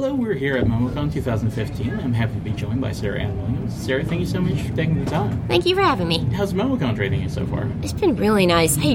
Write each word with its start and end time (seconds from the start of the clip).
Hello, 0.00 0.14
we're 0.14 0.32
here 0.32 0.56
at 0.56 0.64
MomoCon 0.64 1.12
2015. 1.12 2.00
I'm 2.00 2.14
happy 2.14 2.32
to 2.32 2.40
be 2.40 2.52
joined 2.52 2.80
by 2.80 2.90
Sarah 2.90 3.20
Ann 3.20 3.36
Williams. 3.36 3.74
Sarah, 3.74 4.02
thank 4.02 4.22
you 4.22 4.26
so 4.26 4.40
much 4.40 4.58
for 4.62 4.74
taking 4.74 5.04
the 5.04 5.10
time. 5.10 5.46
Thank 5.46 5.66
you 5.66 5.74
for 5.74 5.82
having 5.82 6.08
me. 6.08 6.20
How's 6.32 6.54
MomoCon 6.54 6.96
treating 6.96 7.20
you 7.20 7.28
so 7.28 7.46
far? 7.46 7.70
It's 7.82 7.92
been 7.92 8.16
really 8.16 8.46
nice. 8.46 8.76
Hey, 8.76 8.94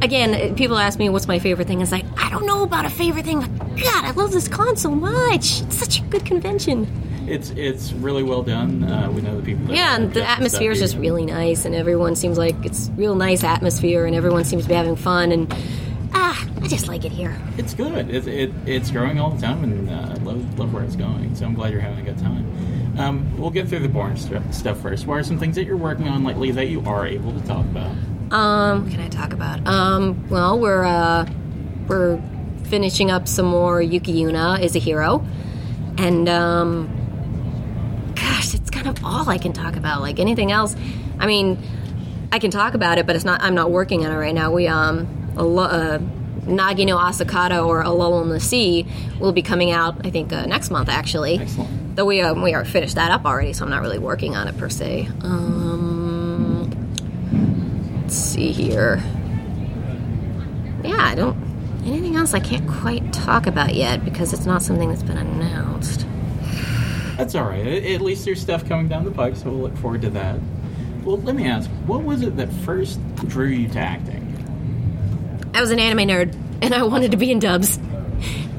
again, 0.00 0.54
people 0.54 0.78
ask 0.78 0.98
me 0.98 1.10
what's 1.10 1.28
my 1.28 1.38
favorite 1.38 1.68
thing. 1.68 1.82
It's 1.82 1.92
like, 1.92 2.06
I 2.18 2.30
don't 2.30 2.46
know 2.46 2.62
about 2.62 2.86
a 2.86 2.88
favorite 2.88 3.26
thing, 3.26 3.40
but 3.40 3.76
God, 3.76 4.04
I 4.06 4.12
love 4.12 4.32
this 4.32 4.48
con 4.48 4.78
so 4.78 4.92
much. 4.92 5.60
It's 5.60 5.76
such 5.76 5.98
a 5.98 6.02
good 6.04 6.24
convention. 6.24 6.88
It's 7.28 7.50
it's 7.50 7.92
really 7.92 8.22
well 8.22 8.42
done. 8.42 8.82
Uh, 8.82 9.10
we 9.10 9.20
know 9.20 9.36
the 9.36 9.42
people. 9.42 9.74
Yeah, 9.74 9.96
and 9.96 10.14
the 10.14 10.26
atmosphere 10.26 10.70
is 10.70 10.78
just 10.78 10.96
really 10.96 11.26
nice, 11.26 11.66
and 11.66 11.74
everyone 11.74 12.16
seems 12.16 12.38
like 12.38 12.54
it's 12.64 12.88
real 12.96 13.14
nice 13.14 13.44
atmosphere, 13.44 14.06
and 14.06 14.16
everyone 14.16 14.44
seems 14.44 14.62
to 14.62 14.68
be 14.70 14.74
having 14.74 14.96
fun, 14.96 15.32
and 15.32 15.54
I 16.66 16.68
just 16.68 16.88
like 16.88 17.04
it 17.04 17.12
here. 17.12 17.40
It's 17.58 17.74
good. 17.74 18.10
It's 18.10 18.26
it, 18.26 18.50
it's 18.66 18.90
growing 18.90 19.20
all 19.20 19.30
the 19.30 19.40
time, 19.40 19.62
and 19.62 19.88
uh, 19.88 20.16
love 20.24 20.58
love 20.58 20.74
where 20.74 20.82
it's 20.82 20.96
going. 20.96 21.32
So 21.36 21.46
I'm 21.46 21.54
glad 21.54 21.70
you're 21.70 21.80
having 21.80 22.00
a 22.00 22.10
good 22.10 22.18
time. 22.18 22.98
Um, 22.98 23.38
we'll 23.38 23.50
get 23.50 23.68
through 23.68 23.78
the 23.80 23.88
boring 23.88 24.16
st- 24.16 24.52
stuff 24.52 24.80
first. 24.80 25.06
What 25.06 25.20
are 25.20 25.22
some 25.22 25.38
things 25.38 25.54
that 25.54 25.64
you're 25.64 25.76
working 25.76 26.08
on 26.08 26.24
lately 26.24 26.50
that 26.50 26.66
you 26.66 26.82
are 26.84 27.06
able 27.06 27.32
to 27.32 27.46
talk 27.46 27.64
about? 27.66 27.92
Um, 28.32 28.82
what 28.82 28.90
can 28.90 29.00
I 29.00 29.08
talk 29.08 29.32
about? 29.32 29.64
Um, 29.64 30.28
well, 30.28 30.58
we're 30.58 30.82
uh, 30.82 31.30
we're 31.86 32.20
finishing 32.64 33.12
up 33.12 33.28
some 33.28 33.46
more 33.46 33.80
Yuki 33.80 34.14
Yuna 34.14 34.60
is 34.60 34.74
a 34.74 34.80
hero, 34.80 35.24
and 35.98 36.28
um, 36.28 38.12
gosh, 38.16 38.54
it's 38.54 38.70
kind 38.70 38.88
of 38.88 39.04
all 39.04 39.28
I 39.28 39.38
can 39.38 39.52
talk 39.52 39.76
about. 39.76 40.00
Like 40.00 40.18
anything 40.18 40.50
else, 40.50 40.74
I 41.20 41.28
mean, 41.28 41.62
I 42.32 42.40
can 42.40 42.50
talk 42.50 42.74
about 42.74 42.98
it, 42.98 43.06
but 43.06 43.14
it's 43.14 43.24
not. 43.24 43.40
I'm 43.40 43.54
not 43.54 43.70
working 43.70 44.04
on 44.04 44.10
it 44.10 44.16
right 44.16 44.34
now. 44.34 44.50
We 44.50 44.66
um, 44.66 45.06
a 45.36 45.44
lo- 45.44 45.62
uh, 45.62 46.00
Nagi 46.46 46.86
no 46.86 46.96
Asukara 46.96 47.64
or 47.66 47.82
A 47.82 47.90
Lull 47.90 48.22
in 48.22 48.28
the 48.28 48.40
Sea 48.40 48.86
will 49.20 49.32
be 49.32 49.42
coming 49.42 49.70
out. 49.72 50.06
I 50.06 50.10
think 50.10 50.32
uh, 50.32 50.46
next 50.46 50.70
month 50.70 50.88
actually. 50.88 51.38
Excellent. 51.38 51.96
Though 51.96 52.04
we 52.04 52.20
um, 52.20 52.42
we 52.42 52.54
are 52.54 52.64
finished 52.64 52.94
that 52.96 53.10
up 53.10 53.24
already, 53.24 53.52
so 53.52 53.64
I'm 53.64 53.70
not 53.70 53.82
really 53.82 53.98
working 53.98 54.36
on 54.36 54.48
it 54.48 54.56
per 54.58 54.68
se. 54.68 55.08
Um, 55.22 56.70
let's 58.02 58.14
see 58.14 58.52
here. 58.52 59.02
Yeah, 60.84 60.98
I 60.98 61.14
don't. 61.14 61.36
Anything 61.84 62.16
else 62.16 62.34
I 62.34 62.40
can't 62.40 62.68
quite 62.68 63.12
talk 63.12 63.46
about 63.46 63.74
yet 63.74 64.04
because 64.04 64.32
it's 64.32 64.44
not 64.44 64.62
something 64.62 64.88
that's 64.88 65.02
been 65.02 65.16
announced. 65.16 66.06
That's 67.16 67.34
all 67.34 67.44
right. 67.44 67.66
At 67.66 67.84
at 67.84 68.00
least 68.02 68.24
there's 68.24 68.40
stuff 68.40 68.68
coming 68.68 68.88
down 68.88 69.04
the 69.04 69.10
pike, 69.10 69.36
so 69.36 69.50
we'll 69.50 69.60
look 69.60 69.76
forward 69.78 70.02
to 70.02 70.10
that. 70.10 70.38
Well, 71.02 71.18
let 71.18 71.34
me 71.34 71.46
ask, 71.46 71.70
what 71.86 72.02
was 72.02 72.22
it 72.22 72.36
that 72.36 72.52
first 72.52 73.00
drew 73.28 73.46
you 73.46 73.68
to 73.68 73.78
acting? 73.78 74.25
I 75.56 75.60
was 75.62 75.70
an 75.70 75.78
anime 75.78 76.06
nerd, 76.06 76.36
and 76.60 76.74
I 76.74 76.82
wanted 76.82 77.12
to 77.12 77.16
be 77.16 77.30
in 77.30 77.38
dubs. 77.38 77.78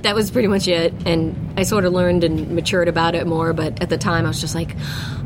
That 0.02 0.16
was 0.16 0.32
pretty 0.32 0.48
much 0.48 0.68
it. 0.68 0.96
And 1.06 1.54
I 1.56 1.62
sort 1.62 1.86
of 1.86 1.94
learned 1.94 2.24
and 2.24 2.50
matured 2.56 2.88
about 2.88 3.14
it 3.14 3.28
more, 3.28 3.54
but 3.54 3.84
at 3.84 3.90
the 3.90 4.00
time 4.00 4.26
I 4.26 4.30
was 4.30 4.42
just 4.42 4.56
like, 4.56 4.76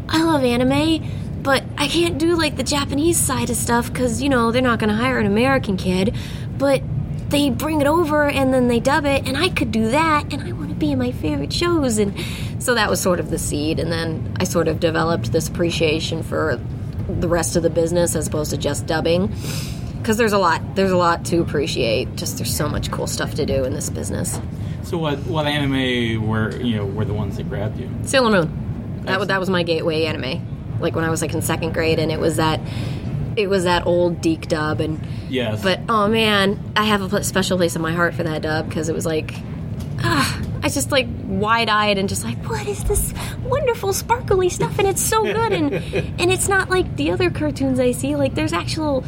I 0.09 0.21
love 0.23 0.43
anime, 0.43 1.41
but 1.41 1.63
I 1.77 1.87
can't 1.87 2.17
do 2.17 2.35
like 2.35 2.57
the 2.57 2.63
Japanese 2.63 3.17
side 3.17 3.49
of 3.49 3.55
stuff 3.55 3.87
because, 3.87 4.21
you 4.21 4.27
know, 4.27 4.51
they're 4.51 4.61
not 4.61 4.79
going 4.79 4.89
to 4.89 4.95
hire 4.95 5.17
an 5.17 5.25
American 5.25 5.77
kid. 5.77 6.13
But 6.57 6.83
they 7.29 7.49
bring 7.49 7.79
it 7.79 7.87
over 7.87 8.27
and 8.27 8.53
then 8.53 8.67
they 8.67 8.81
dub 8.81 9.05
it, 9.05 9.25
and 9.25 9.37
I 9.37 9.47
could 9.47 9.71
do 9.71 9.91
that, 9.91 10.33
and 10.33 10.43
I 10.43 10.51
want 10.51 10.71
to 10.71 10.75
be 10.75 10.91
in 10.91 10.99
my 10.99 11.13
favorite 11.13 11.53
shows. 11.53 11.99
And 11.99 12.13
so 12.59 12.75
that 12.75 12.89
was 12.89 12.99
sort 12.99 13.21
of 13.21 13.29
the 13.29 13.39
seed. 13.39 13.79
And 13.79 13.89
then 13.89 14.35
I 14.41 14.43
sort 14.43 14.67
of 14.67 14.81
developed 14.81 15.31
this 15.31 15.47
appreciation 15.47 16.21
for 16.21 16.59
the 17.07 17.29
rest 17.29 17.55
of 17.55 17.63
the 17.63 17.69
business 17.69 18.13
as 18.13 18.27
opposed 18.27 18.51
to 18.51 18.57
just 18.57 18.87
dubbing 18.87 19.33
because 20.01 20.17
there's 20.17 20.33
a 20.33 20.37
lot 20.37 20.75
there's 20.75 20.91
a 20.91 20.97
lot 20.97 21.25
to 21.25 21.41
appreciate. 21.41 22.15
Just 22.15 22.37
there's 22.37 22.55
so 22.55 22.67
much 22.67 22.91
cool 22.91 23.07
stuff 23.07 23.35
to 23.35 23.45
do 23.45 23.63
in 23.63 23.73
this 23.73 23.89
business. 23.89 24.39
So, 24.83 24.97
what 24.97 25.19
what 25.27 25.45
anime 25.45 26.27
were 26.27 26.55
you 26.57 26.77
know 26.77 26.85
were 26.85 27.05
the 27.05 27.13
ones 27.13 27.37
that 27.37 27.47
grabbed 27.49 27.79
you? 27.79 27.89
sailor 28.03 28.31
moon. 28.31 29.01
That, 29.05 29.19
wa- 29.19 29.25
that 29.25 29.39
was 29.39 29.49
my 29.49 29.63
gateway 29.63 30.05
anime. 30.05 30.47
Like 30.79 30.95
when 30.95 31.05
i 31.05 31.09
was 31.09 31.21
like 31.21 31.33
in 31.33 31.41
second 31.41 31.73
grade 31.73 31.99
and 31.99 32.11
it 32.11 32.19
was 32.19 32.37
that 32.37 32.59
it 33.37 33.47
was 33.47 33.63
that 33.65 33.85
old 33.85 34.21
DiC 34.21 34.47
dub 34.47 34.81
and 34.81 34.99
Yes, 35.29 35.61
but 35.63 35.79
oh 35.87 36.07
man 36.07 36.59
i 36.75 36.83
have 36.85 37.13
a 37.13 37.23
special 37.23 37.57
place 37.57 37.75
in 37.75 37.81
my 37.81 37.93
heart 37.93 38.13
for 38.15 38.23
that 38.23 38.41
dub 38.41 38.67
because 38.67 38.89
it 38.89 38.95
was 38.95 39.05
like 39.05 39.33
ah, 39.99 40.41
i 40.55 40.65
was 40.65 40.73
just 40.73 40.91
like 40.91 41.07
wide-eyed 41.25 41.97
and 41.97 42.09
just 42.09 42.23
like 42.23 42.37
what 42.49 42.67
is 42.67 42.83
this 42.85 43.13
wonderful 43.43 43.93
sparkly 43.93 44.49
stuff? 44.49 44.77
And 44.79 44.87
it's 44.87 45.01
so 45.01 45.23
good 45.23 45.53
and 45.53 45.73
and 46.19 46.31
it's 46.31 46.47
not 46.49 46.69
like 46.69 46.95
the 46.95 47.11
other 47.11 47.29
cartoons 47.29 47.79
i 47.79 47.91
see. 47.91 48.15
Like 48.15 48.33
there's 48.35 48.53
actual 48.53 49.03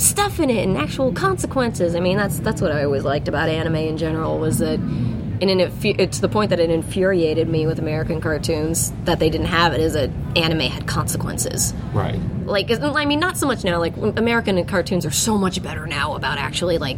stuff 0.00 0.40
in 0.40 0.50
it 0.50 0.66
and 0.66 0.76
actual 0.76 1.12
consequences. 1.12 1.94
I 1.94 2.00
mean, 2.00 2.16
that's 2.16 2.40
that's 2.40 2.60
what 2.60 2.72
I 2.72 2.84
always 2.84 3.04
liked 3.04 3.28
about 3.28 3.48
anime 3.48 3.76
in 3.76 3.96
general 3.96 4.38
was 4.38 4.58
that, 4.58 4.78
and 4.78 5.42
infu- 5.42 5.98
it's 5.98 6.16
to 6.16 6.22
the 6.22 6.28
point 6.28 6.50
that 6.50 6.60
it 6.60 6.70
infuriated 6.70 7.48
me 7.48 7.66
with 7.66 7.78
American 7.78 8.20
cartoons 8.20 8.92
that 9.04 9.18
they 9.18 9.30
didn't 9.30 9.48
have 9.48 9.72
it. 9.72 9.80
Is 9.80 9.92
that 9.92 10.10
anime 10.36 10.60
had 10.60 10.86
consequences. 10.86 11.74
right. 11.92 12.18
Like, 12.46 12.68
I 12.72 13.04
mean, 13.04 13.20
not 13.20 13.36
so 13.36 13.46
much 13.46 13.62
now. 13.62 13.78
Like 13.78 13.96
American 13.96 14.64
cartoons 14.64 15.06
are 15.06 15.12
so 15.12 15.38
much 15.38 15.62
better 15.62 15.86
now 15.86 16.16
about 16.16 16.38
actually 16.38 16.78
like 16.78 16.96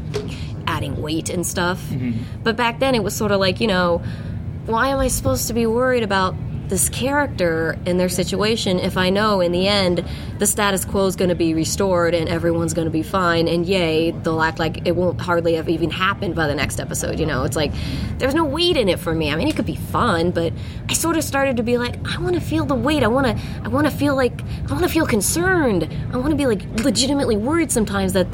adding 0.66 1.02
weight 1.02 1.28
and 1.28 1.46
stuff. 1.46 1.82
Mm-hmm. 1.90 2.42
But 2.42 2.56
back 2.56 2.78
then, 2.78 2.94
it 2.94 3.02
was 3.04 3.14
sort 3.14 3.32
of 3.32 3.40
like 3.40 3.60
you 3.60 3.66
know, 3.66 3.98
why 4.66 4.88
am 4.88 4.98
I 5.00 5.08
supposed 5.08 5.48
to 5.48 5.54
be 5.54 5.66
worried 5.66 6.04
about 6.04 6.34
this 6.72 6.88
character 6.88 7.78
and 7.84 8.00
their 8.00 8.08
situation 8.08 8.78
if 8.78 8.96
I 8.96 9.10
know 9.10 9.42
in 9.42 9.52
the 9.52 9.68
end 9.68 10.02
the 10.38 10.46
status 10.46 10.86
quo 10.86 11.04
is 11.04 11.16
going 11.16 11.28
to 11.28 11.34
be 11.34 11.52
restored 11.52 12.14
and 12.14 12.30
everyone's 12.30 12.72
going 12.72 12.86
to 12.86 12.90
be 12.90 13.02
fine 13.02 13.46
and 13.46 13.66
yay 13.66 14.12
they'll 14.12 14.40
act 14.40 14.58
like 14.58 14.86
it 14.86 14.96
won't 14.96 15.20
hardly 15.20 15.52
have 15.56 15.68
even 15.68 15.90
happened 15.90 16.34
by 16.34 16.46
the 16.46 16.54
next 16.54 16.80
episode 16.80 17.20
you 17.20 17.26
know? 17.26 17.44
It's 17.44 17.56
like 17.56 17.72
there's 18.16 18.34
no 18.34 18.46
weight 18.46 18.78
in 18.78 18.88
it 18.88 18.98
for 18.98 19.14
me. 19.14 19.30
I 19.30 19.36
mean 19.36 19.48
it 19.48 19.54
could 19.54 19.66
be 19.66 19.76
fun 19.76 20.30
but 20.30 20.54
I 20.88 20.94
sort 20.94 21.18
of 21.18 21.24
started 21.24 21.58
to 21.58 21.62
be 21.62 21.76
like 21.76 21.96
I 22.08 22.18
want 22.18 22.36
to 22.36 22.40
feel 22.40 22.64
the 22.64 22.74
weight. 22.74 23.02
I 23.02 23.08
want 23.08 23.26
to 23.26 23.44
I 23.64 23.68
want 23.68 23.86
to 23.86 23.92
feel 23.92 24.16
like 24.16 24.40
I 24.40 24.72
want 24.72 24.84
to 24.84 24.88
feel 24.88 25.06
concerned. 25.06 25.94
I 26.10 26.16
want 26.16 26.30
to 26.30 26.36
be 26.36 26.46
like 26.46 26.64
legitimately 26.82 27.36
worried 27.36 27.70
sometimes 27.70 28.14
that 28.14 28.28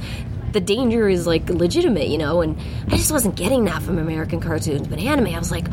the 0.52 0.60
danger 0.60 1.08
is 1.08 1.26
like 1.26 1.50
legitimate 1.50 2.06
you 2.06 2.18
know? 2.18 2.40
And 2.40 2.56
I 2.86 2.90
just 2.98 3.10
wasn't 3.10 3.34
getting 3.34 3.64
that 3.64 3.82
from 3.82 3.98
American 3.98 4.38
cartoons. 4.38 4.86
But 4.86 5.00
anime 5.00 5.34
I 5.34 5.40
was 5.40 5.50
like 5.50 5.66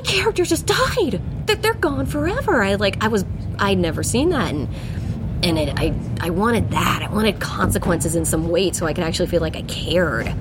my 0.00 0.10
character 0.10 0.44
just 0.44 0.66
died. 0.66 1.20
They're, 1.46 1.56
they're 1.56 1.74
gone 1.74 2.06
forever. 2.06 2.62
I 2.62 2.74
like 2.76 3.02
I 3.02 3.08
was 3.08 3.24
I'd 3.58 3.78
never 3.78 4.02
seen 4.02 4.30
that 4.30 4.52
and 4.52 4.68
and 5.42 5.58
it, 5.58 5.78
I 5.78 5.94
I 6.20 6.30
wanted 6.30 6.70
that. 6.70 7.02
I 7.02 7.12
wanted 7.12 7.40
consequences 7.40 8.14
and 8.14 8.26
some 8.26 8.48
weight 8.48 8.76
so 8.76 8.86
I 8.86 8.92
could 8.92 9.04
actually 9.04 9.28
feel 9.28 9.40
like 9.40 9.56
I 9.56 9.62
cared. 9.62 10.32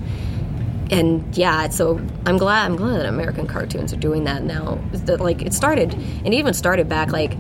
And 0.92 1.38
yeah, 1.38 1.69
so 1.69 1.98
I'm 2.25 2.38
glad 2.38 2.66
I'm 2.66 2.75
glad 2.75 3.00
that 3.00 3.06
American 3.06 3.48
cartoons 3.48 3.94
are 3.94 3.98
doing 3.98 4.24
that 4.25 4.44
now. 4.44 4.80
That 4.92 5.19
like 5.19 5.42
it 5.42 5.53
started 5.53 5.94
and 5.94 6.34
even 6.34 6.53
started 6.53 6.90
back 6.90 7.12
like 7.12 7.36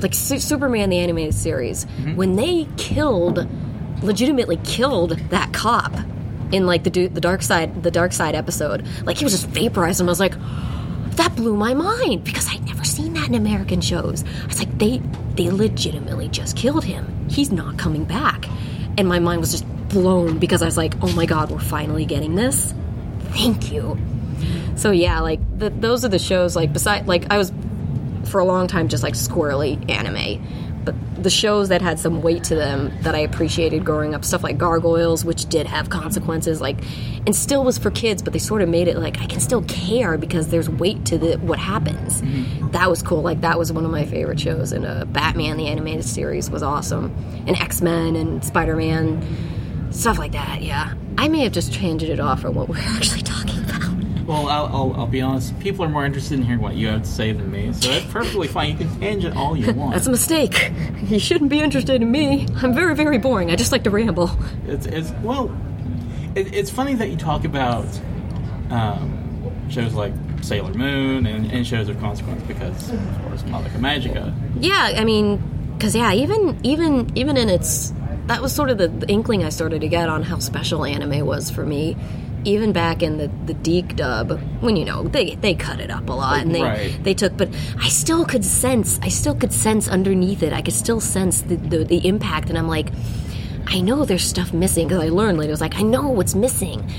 like 0.00 0.14
Su- 0.14 0.38
Superman 0.38 0.90
the 0.90 0.98
animated 0.98 1.34
series 1.34 1.84
mm-hmm. 1.84 2.16
when 2.16 2.36
they 2.36 2.66
killed 2.76 3.48
legitimately 4.02 4.58
killed 4.64 5.10
that 5.30 5.52
cop 5.52 5.94
in 6.50 6.66
like 6.66 6.82
the 6.82 6.90
du- 6.90 7.08
the 7.08 7.20
dark 7.20 7.40
side 7.40 7.84
the 7.84 7.90
dark 7.90 8.12
side 8.12 8.34
episode 8.34 8.84
like 9.04 9.16
he 9.16 9.24
was 9.24 9.32
just 9.32 9.46
vaporized 9.46 10.00
and 10.00 10.08
I 10.08 10.10
was 10.10 10.18
like 10.18 10.34
that 11.16 11.34
blew 11.36 11.56
my 11.56 11.74
mind 11.74 12.24
because 12.24 12.48
I'd 12.48 12.64
never 12.64 12.84
seen 12.84 13.14
that 13.14 13.28
in 13.28 13.34
American 13.34 13.80
shows. 13.80 14.24
I 14.42 14.46
was 14.46 14.58
like, 14.58 14.78
they 14.78 14.98
they 15.34 15.50
legitimately 15.50 16.28
just 16.28 16.56
killed 16.56 16.84
him. 16.84 17.28
He's 17.28 17.50
not 17.50 17.78
coming 17.78 18.04
back. 18.04 18.46
And 18.98 19.08
my 19.08 19.18
mind 19.18 19.40
was 19.40 19.52
just 19.52 19.66
blown 19.88 20.38
because 20.38 20.62
I 20.62 20.66
was 20.66 20.76
like, 20.76 20.94
oh 21.02 21.12
my 21.12 21.26
god, 21.26 21.50
we're 21.50 21.58
finally 21.58 22.04
getting 22.04 22.34
this. 22.34 22.74
Thank 23.30 23.72
you. 23.72 23.98
So 24.76 24.90
yeah, 24.90 25.20
like 25.20 25.40
the, 25.58 25.70
those 25.70 26.04
are 26.04 26.08
the 26.08 26.18
shows. 26.18 26.56
Like 26.56 26.72
beside, 26.72 27.06
like 27.06 27.30
I 27.30 27.38
was 27.38 27.52
for 28.24 28.40
a 28.40 28.44
long 28.44 28.66
time 28.66 28.88
just 28.88 29.02
like 29.02 29.14
squirrely 29.14 29.90
anime. 29.90 30.71
But 30.84 30.94
the 31.22 31.30
shows 31.30 31.68
that 31.68 31.80
had 31.80 31.98
some 31.98 32.22
weight 32.22 32.44
to 32.44 32.54
them 32.54 32.92
that 33.02 33.14
I 33.14 33.18
appreciated 33.18 33.84
growing 33.84 34.14
up, 34.14 34.24
stuff 34.24 34.42
like 34.42 34.58
Gargoyles, 34.58 35.24
which 35.24 35.46
did 35.46 35.66
have 35.66 35.90
consequences, 35.90 36.60
like, 36.60 36.78
and 37.26 37.34
still 37.34 37.64
was 37.64 37.78
for 37.78 37.90
kids, 37.90 38.22
but 38.22 38.32
they 38.32 38.38
sort 38.38 38.62
of 38.62 38.68
made 38.68 38.88
it 38.88 38.96
like 38.96 39.20
I 39.20 39.26
can 39.26 39.40
still 39.40 39.62
care 39.62 40.18
because 40.18 40.48
there's 40.48 40.68
weight 40.68 41.04
to 41.06 41.18
the 41.18 41.36
what 41.38 41.58
happens. 41.58 42.22
That 42.72 42.90
was 42.90 43.02
cool. 43.02 43.22
Like 43.22 43.40
that 43.42 43.58
was 43.58 43.72
one 43.72 43.84
of 43.84 43.90
my 43.90 44.04
favorite 44.04 44.40
shows. 44.40 44.72
And 44.72 44.84
uh, 44.84 45.04
Batman 45.04 45.56
the 45.56 45.68
animated 45.68 46.04
series 46.04 46.50
was 46.50 46.62
awesome, 46.62 47.14
and 47.46 47.56
X 47.60 47.80
Men 47.80 48.16
and 48.16 48.44
Spider 48.44 48.76
Man, 48.76 49.92
stuff 49.92 50.18
like 50.18 50.32
that. 50.32 50.62
Yeah, 50.62 50.94
I 51.18 51.28
may 51.28 51.44
have 51.44 51.52
just 51.52 51.72
changed 51.72 52.04
it 52.04 52.18
off 52.20 52.40
from 52.40 52.54
what 52.54 52.68
we're 52.68 52.78
actually 52.80 53.22
talking 53.22 53.58
about. 53.58 53.61
Well, 54.32 54.48
I'll, 54.48 54.66
I'll, 54.66 54.94
I'll 55.00 55.06
be 55.06 55.20
honest. 55.20 55.58
People 55.60 55.84
are 55.84 55.90
more 55.90 56.06
interested 56.06 56.38
in 56.38 56.46
hearing 56.46 56.62
what 56.62 56.74
you 56.74 56.88
have 56.88 57.02
to 57.02 57.08
say 57.08 57.32
than 57.32 57.50
me, 57.50 57.70
so 57.74 57.90
that's 57.90 58.06
perfectly 58.06 58.48
fine. 58.48 58.70
You 58.70 58.78
can 58.78 58.98
tangent 58.98 59.36
all 59.36 59.54
you 59.54 59.70
want. 59.74 59.92
That's 59.92 60.06
a 60.06 60.10
mistake. 60.10 60.72
You 61.02 61.18
shouldn't 61.18 61.50
be 61.50 61.60
interested 61.60 62.00
in 62.00 62.10
me. 62.10 62.46
I'm 62.56 62.72
very, 62.72 62.94
very 62.94 63.18
boring. 63.18 63.50
I 63.50 63.56
just 63.56 63.72
like 63.72 63.84
to 63.84 63.90
ramble. 63.90 64.30
It's, 64.66 64.86
it's 64.86 65.10
well, 65.22 65.54
it, 66.34 66.54
it's 66.54 66.70
funny 66.70 66.94
that 66.94 67.10
you 67.10 67.16
talk 67.18 67.44
about 67.44 67.86
um, 68.70 69.68
shows 69.68 69.92
like 69.92 70.14
Sailor 70.40 70.72
Moon 70.72 71.26
and, 71.26 71.52
and 71.52 71.66
shows 71.66 71.90
of 71.90 72.00
consequence 72.00 72.42
because, 72.44 72.90
of 72.90 73.22
course, 73.24 73.42
Madoka 73.42 73.78
Magica. 73.78 74.34
Yeah, 74.58 74.94
I 74.96 75.04
mean, 75.04 75.42
because 75.76 75.94
yeah, 75.94 76.14
even 76.14 76.58
even 76.62 77.12
even 77.18 77.36
in 77.36 77.50
its 77.50 77.92
that 78.28 78.40
was 78.40 78.54
sort 78.54 78.70
of 78.70 78.78
the, 78.78 78.88
the 78.88 79.08
inkling 79.08 79.44
I 79.44 79.50
started 79.50 79.82
to 79.82 79.88
get 79.88 80.08
on 80.08 80.22
how 80.22 80.38
special 80.38 80.86
anime 80.86 81.26
was 81.26 81.50
for 81.50 81.66
me. 81.66 81.96
Even 82.44 82.72
back 82.72 83.02
in 83.02 83.18
the 83.18 83.30
the 83.46 83.54
DiC 83.54 83.96
dub, 83.96 84.40
when 84.60 84.76
you 84.76 84.84
know 84.84 85.04
they 85.04 85.36
they 85.36 85.54
cut 85.54 85.78
it 85.80 85.90
up 85.90 86.08
a 86.08 86.12
lot 86.12 86.40
and 86.42 86.54
they 86.54 86.62
Right. 86.62 87.04
they 87.04 87.14
took, 87.14 87.36
but 87.36 87.48
I 87.80 87.88
still 87.88 88.24
could 88.24 88.44
sense, 88.44 88.98
I 89.02 89.08
still 89.08 89.34
could 89.34 89.52
sense 89.52 89.88
underneath 89.88 90.42
it, 90.42 90.52
I 90.52 90.60
could 90.62 90.74
still 90.74 91.00
sense 91.00 91.42
the 91.42 91.56
the, 91.56 91.84
the 91.84 92.06
impact, 92.08 92.48
and 92.48 92.58
I'm 92.58 92.68
like, 92.68 92.88
I 93.68 93.80
know 93.80 94.04
there's 94.04 94.24
stuff 94.24 94.52
missing 94.52 94.88
because 94.88 95.02
I 95.02 95.08
learned 95.08 95.38
later. 95.38 95.50
I 95.50 95.54
was 95.54 95.60
like, 95.60 95.76
I 95.76 95.82
know 95.82 96.08
what's 96.08 96.34
missing. 96.34 96.90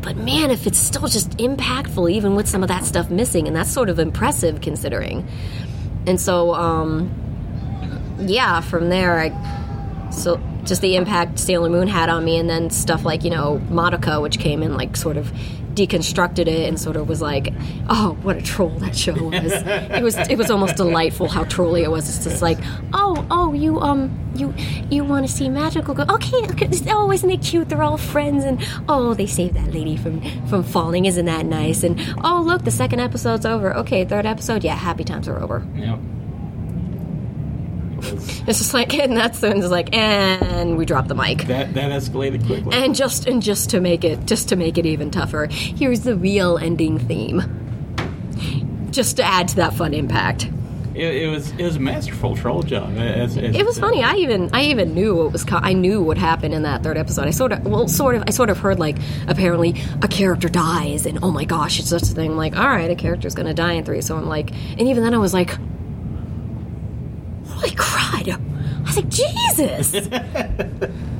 But 0.00 0.16
man, 0.16 0.50
if 0.50 0.66
it's 0.66 0.78
still 0.78 1.08
just 1.08 1.32
impactful, 1.36 2.10
even 2.10 2.34
with 2.34 2.48
some 2.48 2.62
of 2.62 2.68
that 2.68 2.84
stuff 2.86 3.10
missing, 3.10 3.46
and 3.46 3.54
that's 3.54 3.70
sort 3.70 3.90
of 3.90 3.98
impressive 3.98 4.62
considering. 4.62 5.28
And 6.06 6.18
so, 6.18 6.54
um, 6.54 7.10
yeah, 8.18 8.62
from 8.62 8.88
there, 8.88 9.20
I 9.20 10.10
so 10.10 10.40
just 10.64 10.82
the 10.82 10.96
impact 10.96 11.38
Sailor 11.38 11.68
Moon 11.68 11.88
had 11.88 12.08
on 12.08 12.24
me, 12.24 12.36
and 12.36 12.48
then 12.48 12.70
stuff 12.70 13.04
like 13.04 13.24
you 13.24 13.30
know 13.30 13.60
Madoka, 13.70 14.20
which 14.20 14.38
came 14.38 14.62
in 14.62 14.74
like 14.74 14.96
sort 14.96 15.16
of 15.16 15.32
deconstructed 15.74 16.46
it 16.46 16.68
and 16.68 16.80
sort 16.80 16.96
of 16.96 17.08
was 17.08 17.22
like, 17.22 17.52
oh, 17.88 18.16
what 18.22 18.36
a 18.36 18.42
troll 18.42 18.70
that 18.80 18.96
show 18.96 19.12
was. 19.12 19.32
it 19.52 20.02
was 20.02 20.16
it 20.16 20.36
was 20.36 20.50
almost 20.50 20.76
delightful 20.76 21.28
how 21.28 21.44
trolly 21.44 21.82
it 21.82 21.90
was. 21.90 22.08
It's 22.08 22.24
just 22.24 22.42
like, 22.42 22.58
oh, 22.92 23.26
oh, 23.30 23.52
you 23.52 23.80
um, 23.80 24.16
you 24.34 24.54
you 24.90 25.04
want 25.04 25.26
to 25.26 25.32
see 25.32 25.48
magical 25.48 25.94
go? 25.94 26.04
Okay, 26.08 26.44
okay. 26.50 26.68
Oh, 26.88 27.10
isn't 27.10 27.30
it 27.30 27.42
cute? 27.42 27.68
They're 27.68 27.82
all 27.82 27.96
friends, 27.96 28.44
and 28.44 28.64
oh, 28.88 29.14
they 29.14 29.26
saved 29.26 29.54
that 29.54 29.72
lady 29.72 29.96
from 29.96 30.20
from 30.46 30.62
falling. 30.62 31.06
Isn't 31.06 31.26
that 31.26 31.46
nice? 31.46 31.82
And 31.82 32.00
oh, 32.24 32.42
look, 32.44 32.64
the 32.64 32.70
second 32.70 33.00
episode's 33.00 33.46
over. 33.46 33.74
Okay, 33.76 34.04
third 34.04 34.26
episode. 34.26 34.64
Yeah, 34.64 34.76
happy 34.76 35.04
times 35.04 35.28
are 35.28 35.40
over. 35.40 35.66
Yep. 35.74 35.98
It's 38.12 38.58
just 38.58 38.74
like, 38.74 38.92
and 38.98 39.16
that's 39.16 39.40
when 39.42 39.58
it's 39.58 39.68
like, 39.68 39.94
and 39.94 40.76
we 40.76 40.84
drop 40.84 41.08
the 41.08 41.14
mic. 41.14 41.46
that 41.46 41.74
that 41.74 41.90
escalated 41.90 42.44
quickly. 42.46 42.74
And 42.76 42.94
just 42.94 43.26
and 43.26 43.42
just 43.42 43.70
to 43.70 43.80
make 43.80 44.04
it 44.04 44.26
just 44.26 44.48
to 44.50 44.56
make 44.56 44.78
it 44.78 44.86
even 44.86 45.10
tougher, 45.10 45.46
here's 45.50 46.00
the 46.00 46.16
real 46.16 46.58
ending 46.58 46.98
theme. 46.98 47.42
Just 48.90 49.16
to 49.18 49.22
add 49.22 49.48
to 49.48 49.56
that 49.56 49.74
fun 49.74 49.94
impact. 49.94 50.50
It, 50.92 51.22
it 51.22 51.28
was 51.28 51.52
it 51.52 51.62
was 51.62 51.76
a 51.76 51.80
masterful 51.80 52.34
troll 52.36 52.64
job. 52.64 52.96
As, 52.98 53.36
as 53.38 53.54
It 53.54 53.64
was 53.64 53.78
funny. 53.78 54.02
I 54.02 54.16
even 54.16 54.50
I 54.52 54.64
even 54.64 54.92
knew 54.92 55.14
what 55.14 55.32
was 55.32 55.44
co- 55.44 55.60
I 55.62 55.72
knew 55.72 56.02
what 56.02 56.18
happened 56.18 56.52
in 56.52 56.64
that 56.64 56.82
third 56.82 56.98
episode. 56.98 57.28
I 57.28 57.30
sort 57.30 57.52
of 57.52 57.64
well 57.64 57.86
sort 57.86 58.16
of 58.16 58.24
I 58.26 58.30
sort 58.30 58.50
of 58.50 58.58
heard 58.58 58.80
like 58.80 58.96
apparently 59.28 59.76
a 60.02 60.08
character 60.08 60.48
dies 60.48 61.06
and 61.06 61.20
oh 61.22 61.30
my 61.30 61.44
gosh 61.44 61.78
it's 61.78 61.88
such 61.90 62.02
a 62.02 62.06
thing. 62.06 62.32
I'm 62.32 62.36
like 62.36 62.56
all 62.56 62.66
right, 62.66 62.90
a 62.90 62.96
character's 62.96 63.36
gonna 63.36 63.54
die 63.54 63.74
in 63.74 63.84
three. 63.84 64.00
So 64.00 64.16
I'm 64.16 64.26
like, 64.26 64.50
and 64.50 64.80
even 64.82 65.04
then 65.04 65.14
I 65.14 65.18
was 65.18 65.32
like, 65.32 65.50
holy 67.46 67.70
crud! 67.70 67.99
Was 68.90 68.96
like 68.96 69.08
Jesus. 69.08 70.08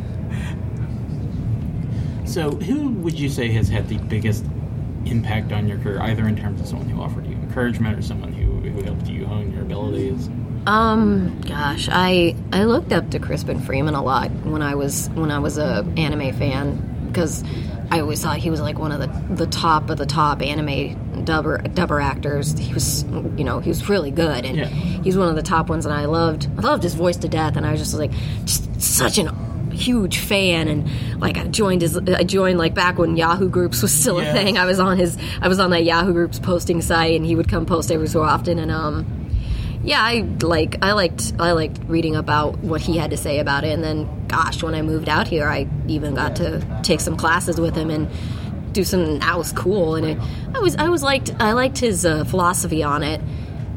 So, 2.30 2.52
who 2.52 2.90
would 2.90 3.18
you 3.18 3.28
say 3.28 3.48
has 3.54 3.68
had 3.68 3.88
the 3.88 3.98
biggest 3.98 4.44
impact 5.04 5.50
on 5.50 5.66
your 5.66 5.78
career, 5.78 6.00
either 6.00 6.28
in 6.28 6.36
terms 6.36 6.60
of 6.60 6.68
someone 6.68 6.88
who 6.88 7.02
offered 7.02 7.26
you 7.26 7.32
encouragement 7.32 7.98
or 7.98 8.02
someone 8.02 8.32
who, 8.32 8.60
who 8.70 8.82
helped 8.82 9.08
you 9.08 9.26
hone 9.26 9.52
your 9.52 9.62
abilities? 9.62 10.30
Um, 10.68 11.40
gosh, 11.40 11.88
I 11.90 12.36
I 12.52 12.64
looked 12.64 12.92
up 12.92 13.10
to 13.10 13.18
Crispin 13.18 13.58
Freeman 13.58 13.94
a 13.94 14.02
lot 14.04 14.30
when 14.44 14.62
I 14.62 14.76
was 14.76 15.08
when 15.14 15.32
I 15.32 15.40
was 15.40 15.58
a 15.58 15.84
anime 15.96 16.32
fan 16.36 17.08
because 17.08 17.42
I 17.90 17.98
always 17.98 18.22
thought 18.22 18.36
he 18.36 18.50
was 18.50 18.60
like 18.60 18.78
one 18.78 18.92
of 18.92 19.00
the 19.00 19.34
the 19.34 19.50
top 19.50 19.90
of 19.90 19.98
the 19.98 20.06
top 20.06 20.40
anime 20.40 21.09
dubber 21.20 21.62
dubber 21.74 22.02
actors. 22.02 22.58
He 22.58 22.72
was 22.74 23.04
you 23.36 23.44
know 23.44 23.60
he 23.60 23.68
was 23.68 23.88
really 23.88 24.10
good 24.10 24.44
and 24.44 24.56
Yeah. 24.58 24.66
he's 24.66 25.16
one 25.16 25.28
of 25.28 25.36
the 25.36 25.42
top 25.42 25.68
ones 25.68 25.86
and 25.86 25.94
I 25.94 26.04
loved 26.06 26.48
I 26.58 26.60
loved 26.60 26.82
his 26.82 26.94
voice 26.94 27.16
to 27.18 27.28
death 27.28 27.56
and 27.56 27.64
I 27.66 27.72
was 27.72 27.80
just 27.80 27.94
like 27.94 28.10
just 28.44 28.80
such 28.80 29.18
an 29.18 29.28
huge 29.72 30.18
fan 30.18 30.68
and 30.68 31.20
like 31.20 31.38
I 31.38 31.44
joined 31.44 31.80
his 31.82 31.96
I 31.96 32.24
joined 32.24 32.58
like 32.58 32.74
back 32.74 32.98
when 32.98 33.16
Yahoo 33.16 33.48
groups 33.48 33.80
was 33.82 33.92
still 33.92 34.20
Yes. 34.20 34.34
a 34.34 34.38
thing. 34.42 34.58
I 34.58 34.64
was 34.66 34.78
on 34.80 34.98
his 34.98 35.16
I 35.40 35.48
was 35.48 35.58
on 35.60 35.70
that 35.70 35.84
Yahoo 35.84 36.12
groups 36.12 36.38
posting 36.38 36.82
site 36.82 37.14
and 37.16 37.24
he 37.24 37.34
would 37.36 37.48
come 37.48 37.64
post 37.66 37.90
every 37.90 38.08
so 38.08 38.22
often 38.22 38.58
and 38.58 38.70
um 38.70 39.16
yeah, 39.82 40.02
I 40.02 40.26
like 40.42 40.76
I 40.84 40.92
liked 40.92 41.32
I 41.38 41.52
liked 41.52 41.80
reading 41.88 42.14
about 42.14 42.58
what 42.58 42.82
he 42.82 42.98
had 42.98 43.12
to 43.12 43.16
say 43.16 43.38
about 43.38 43.64
it, 43.64 43.72
and 43.72 43.82
then 43.82 44.26
gosh, 44.28 44.62
when 44.62 44.74
I 44.74 44.82
moved 44.82 45.08
out 45.08 45.26
here, 45.26 45.48
I 45.48 45.66
even 45.88 46.14
got 46.14 46.36
to 46.36 46.62
take 46.82 47.00
some 47.00 47.16
classes 47.16 47.58
with 47.58 47.74
him 47.76 47.88
and 47.88 48.06
do 48.72 48.84
some. 48.84 49.18
That 49.18 49.38
was 49.38 49.52
cool, 49.52 49.94
and 49.94 50.06
it, 50.06 50.18
I 50.54 50.60
was 50.60 50.76
I 50.76 50.88
was 50.88 51.02
liked 51.02 51.34
I 51.40 51.52
liked 51.52 51.78
his 51.78 52.04
uh, 52.04 52.24
philosophy 52.24 52.82
on 52.82 53.02
it, 53.02 53.20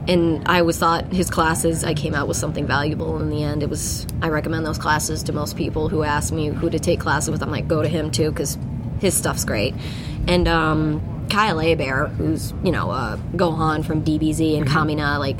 and 0.08 0.48
I 0.48 0.60
always 0.60 0.78
thought 0.78 1.12
his 1.12 1.30
classes 1.30 1.84
I 1.84 1.94
came 1.94 2.14
out 2.14 2.28
with 2.28 2.38
something 2.38 2.66
valuable. 2.66 3.20
In 3.22 3.30
the 3.30 3.44
end, 3.44 3.64
it 3.64 3.70
was 3.70 4.08
I 4.22 4.30
recommend 4.30 4.66
those 4.66 4.78
classes 4.78 5.24
to 5.24 5.34
most 5.34 5.58
people 5.58 5.90
who 5.90 6.04
ask 6.04 6.34
me 6.34 6.48
who 6.48 6.70
to 6.70 6.80
take 6.80 7.00
classes 7.00 7.30
with. 7.30 7.42
I'm 7.42 7.52
like 7.52 7.68
go 7.68 7.82
to 7.82 7.88
him 7.88 8.12
too 8.12 8.30
because 8.30 8.58
his 9.00 9.14
stuff's 9.14 9.46
great, 9.46 9.74
and 10.28 10.48
um, 10.48 11.28
Kyle 11.30 11.60
Hebert, 11.60 12.10
who's 12.12 12.54
you 12.64 12.72
know 12.72 12.92
uh, 12.92 13.18
Gohan 13.36 13.86
from 13.86 14.04
DBZ 14.04 14.58
and 14.58 14.68
Kamina, 14.68 15.20
like 15.20 15.38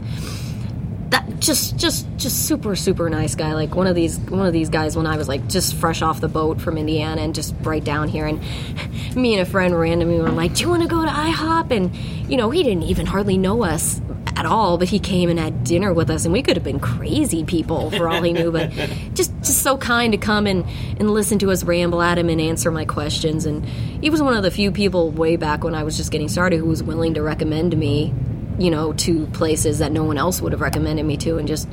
that 1.14 1.40
just 1.40 1.78
just 1.78 2.08
just 2.18 2.48
super 2.48 2.76
super 2.76 3.10
nice 3.10 3.36
guy. 3.36 3.54
Like 3.54 3.76
one 3.76 3.88
of 3.88 3.96
these 3.96 4.18
one 4.20 4.46
of 4.48 4.54
these 4.54 4.70
guys 4.70 4.98
when 4.98 5.06
i 5.06 5.16
was 5.16 5.28
like 5.28 5.48
just 5.48 5.76
fresh 5.76 6.02
off 6.02 6.20
the 6.20 6.28
boat 6.28 6.60
from 6.60 6.78
indiana 6.78 7.22
and 7.22 7.36
just 7.36 7.54
right 7.62 7.84
down 7.84 8.08
here 8.08 8.26
and 8.26 8.42
me 9.16 9.34
and 9.34 9.42
a 9.42 9.46
friend 9.46 9.78
randomly 9.78 10.20
were 10.20 10.30
like 10.30 10.56
do 10.56 10.64
you 10.64 10.70
want 10.70 10.82
to 10.82 10.88
go 10.88 11.04
to 11.04 11.12
ihop? 11.12 11.72
And 11.72 11.96
you 12.30 12.38
know 12.38 12.50
he 12.50 12.64
didn't 12.64 12.84
even 12.84 13.06
hardly 13.06 13.38
know 13.38 13.64
us 13.64 14.02
at 14.36 14.46
all 14.46 14.78
but 14.78 14.90
he 14.90 14.98
came 14.98 15.30
and 15.30 15.40
had 15.40 15.64
dinner 15.64 15.94
with 15.94 16.10
us 16.10 16.26
and 16.26 16.34
we 16.34 16.42
could 16.42 16.58
have 16.58 16.64
been 16.64 16.80
crazy 16.80 17.44
people 17.44 17.92
for 17.92 18.10
all 18.10 18.24
he 18.24 18.34
knew 18.34 18.52
but 18.52 18.72
just 19.14 19.32
just 19.44 19.62
so 19.62 19.78
kind 19.78 20.14
to 20.14 20.18
come 20.18 20.48
and 20.48 20.66
and 21.00 21.12
listen 21.12 21.38
to 21.38 21.52
us 21.52 21.64
ramble 21.64 22.02
at 22.02 22.18
him 22.18 22.30
and 22.30 22.42
answer 22.42 22.72
my 22.72 22.86
questions. 22.86 23.46
And 23.46 23.66
he 23.66 24.10
was 24.10 24.22
one 24.22 24.36
of 24.36 24.44
the 24.44 24.52
few 24.52 24.72
people 24.72 25.12
way 25.12 25.36
back 25.36 25.64
when 25.64 25.76
i 25.76 25.84
was 25.84 25.96
just 25.96 26.12
getting 26.12 26.30
started 26.30 26.58
who 26.58 26.66
was 26.66 26.82
willing 26.82 27.14
to 27.14 27.22
recommend 27.22 27.78
me 27.78 28.14
you 28.60 28.70
know, 28.72 28.94
to 28.94 29.26
places 29.28 29.80
that 29.80 29.92
no 29.92 30.04
one 30.04 30.18
else 30.18 30.42
would 30.42 30.52
have 30.52 30.62
recommended 30.62 31.06
me 31.06 31.18
to, 31.18 31.38
and 31.38 31.48
just, 31.48 31.68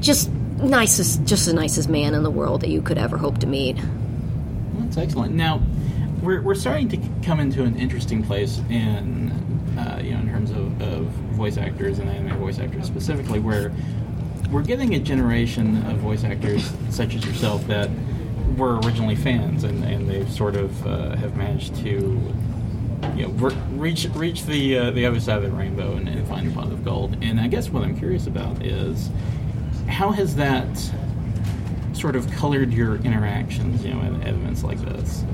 just 0.00 0.30
nicest, 0.30 1.24
just 1.24 1.46
the 1.46 1.52
nicest 1.52 1.88
man 1.88 2.14
in 2.14 2.22
the 2.22 2.30
world 2.30 2.60
that 2.62 2.70
you 2.70 2.82
could 2.82 2.98
ever 2.98 3.16
hope 3.16 3.38
to 3.38 3.46
meet. 3.46 3.76
That's 4.78 4.96
excellent. 4.96 5.34
Now, 5.34 5.60
we're, 6.22 6.42
we're 6.42 6.54
starting 6.54 6.88
to 6.88 6.98
come 7.22 7.40
into 7.40 7.62
an 7.62 7.76
interesting 7.76 8.22
place 8.22 8.58
in, 8.70 9.30
uh, 9.78 10.00
you 10.02 10.12
know, 10.12 10.20
in 10.20 10.28
terms 10.28 10.50
of, 10.50 10.80
of 10.82 11.06
voice 11.36 11.56
actors 11.56 11.98
and 11.98 12.08
anime 12.08 12.38
voice 12.38 12.58
actors 12.58 12.86
specifically, 12.86 13.40
where 13.40 13.72
we're 14.50 14.62
getting 14.62 14.94
a 14.94 14.98
generation 14.98 15.84
of 15.86 15.98
voice 15.98 16.24
actors 16.24 16.72
such 16.90 17.14
as 17.14 17.24
yourself 17.24 17.66
that 17.66 17.90
were 18.56 18.78
originally 18.80 19.16
fans, 19.16 19.64
and, 19.64 19.82
and 19.84 20.08
they 20.08 20.24
sort 20.26 20.54
of 20.54 20.86
uh, 20.86 21.16
have 21.16 21.36
managed 21.36 21.74
to, 21.76 22.34
you 23.16 23.28
know, 23.28 23.50
reach 23.72 24.06
reach 24.14 24.44
the 24.44 24.78
uh, 24.78 24.90
the 24.90 25.06
other 25.06 25.20
side 25.20 25.38
of 25.38 25.50
the 25.50 25.50
rainbow 25.50 25.96
and, 25.96 26.08
and 26.08 26.26
find 26.26 26.50
the 26.50 26.54
pot 26.54 26.72
of 26.72 26.84
gold. 26.84 27.16
And 27.22 27.40
I 27.40 27.48
guess 27.48 27.70
what 27.70 27.82
I'm 27.82 27.96
curious 27.96 28.26
about 28.26 28.64
is 28.64 29.10
how 29.88 30.10
has 30.12 30.36
that 30.36 30.66
sort 31.92 32.16
of 32.16 32.30
colored 32.32 32.72
your 32.72 32.96
interactions, 32.96 33.84
you 33.84 33.94
know, 33.94 34.00
at, 34.00 34.28
at 34.28 34.34
events 34.34 34.64
like 34.64 34.78
this? 34.80 35.24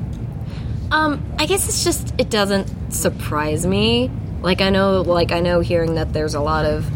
Um, 0.90 1.24
I 1.38 1.46
guess 1.46 1.68
it's 1.68 1.84
just 1.84 2.14
it 2.18 2.30
doesn't 2.30 2.92
surprise 2.92 3.66
me. 3.66 4.10
Like 4.42 4.60
I 4.60 4.70
know, 4.70 5.02
like 5.02 5.32
I 5.32 5.40
know, 5.40 5.60
hearing 5.60 5.94
that 5.94 6.12
there's 6.12 6.34
a 6.34 6.40
lot 6.40 6.64
of 6.64 6.90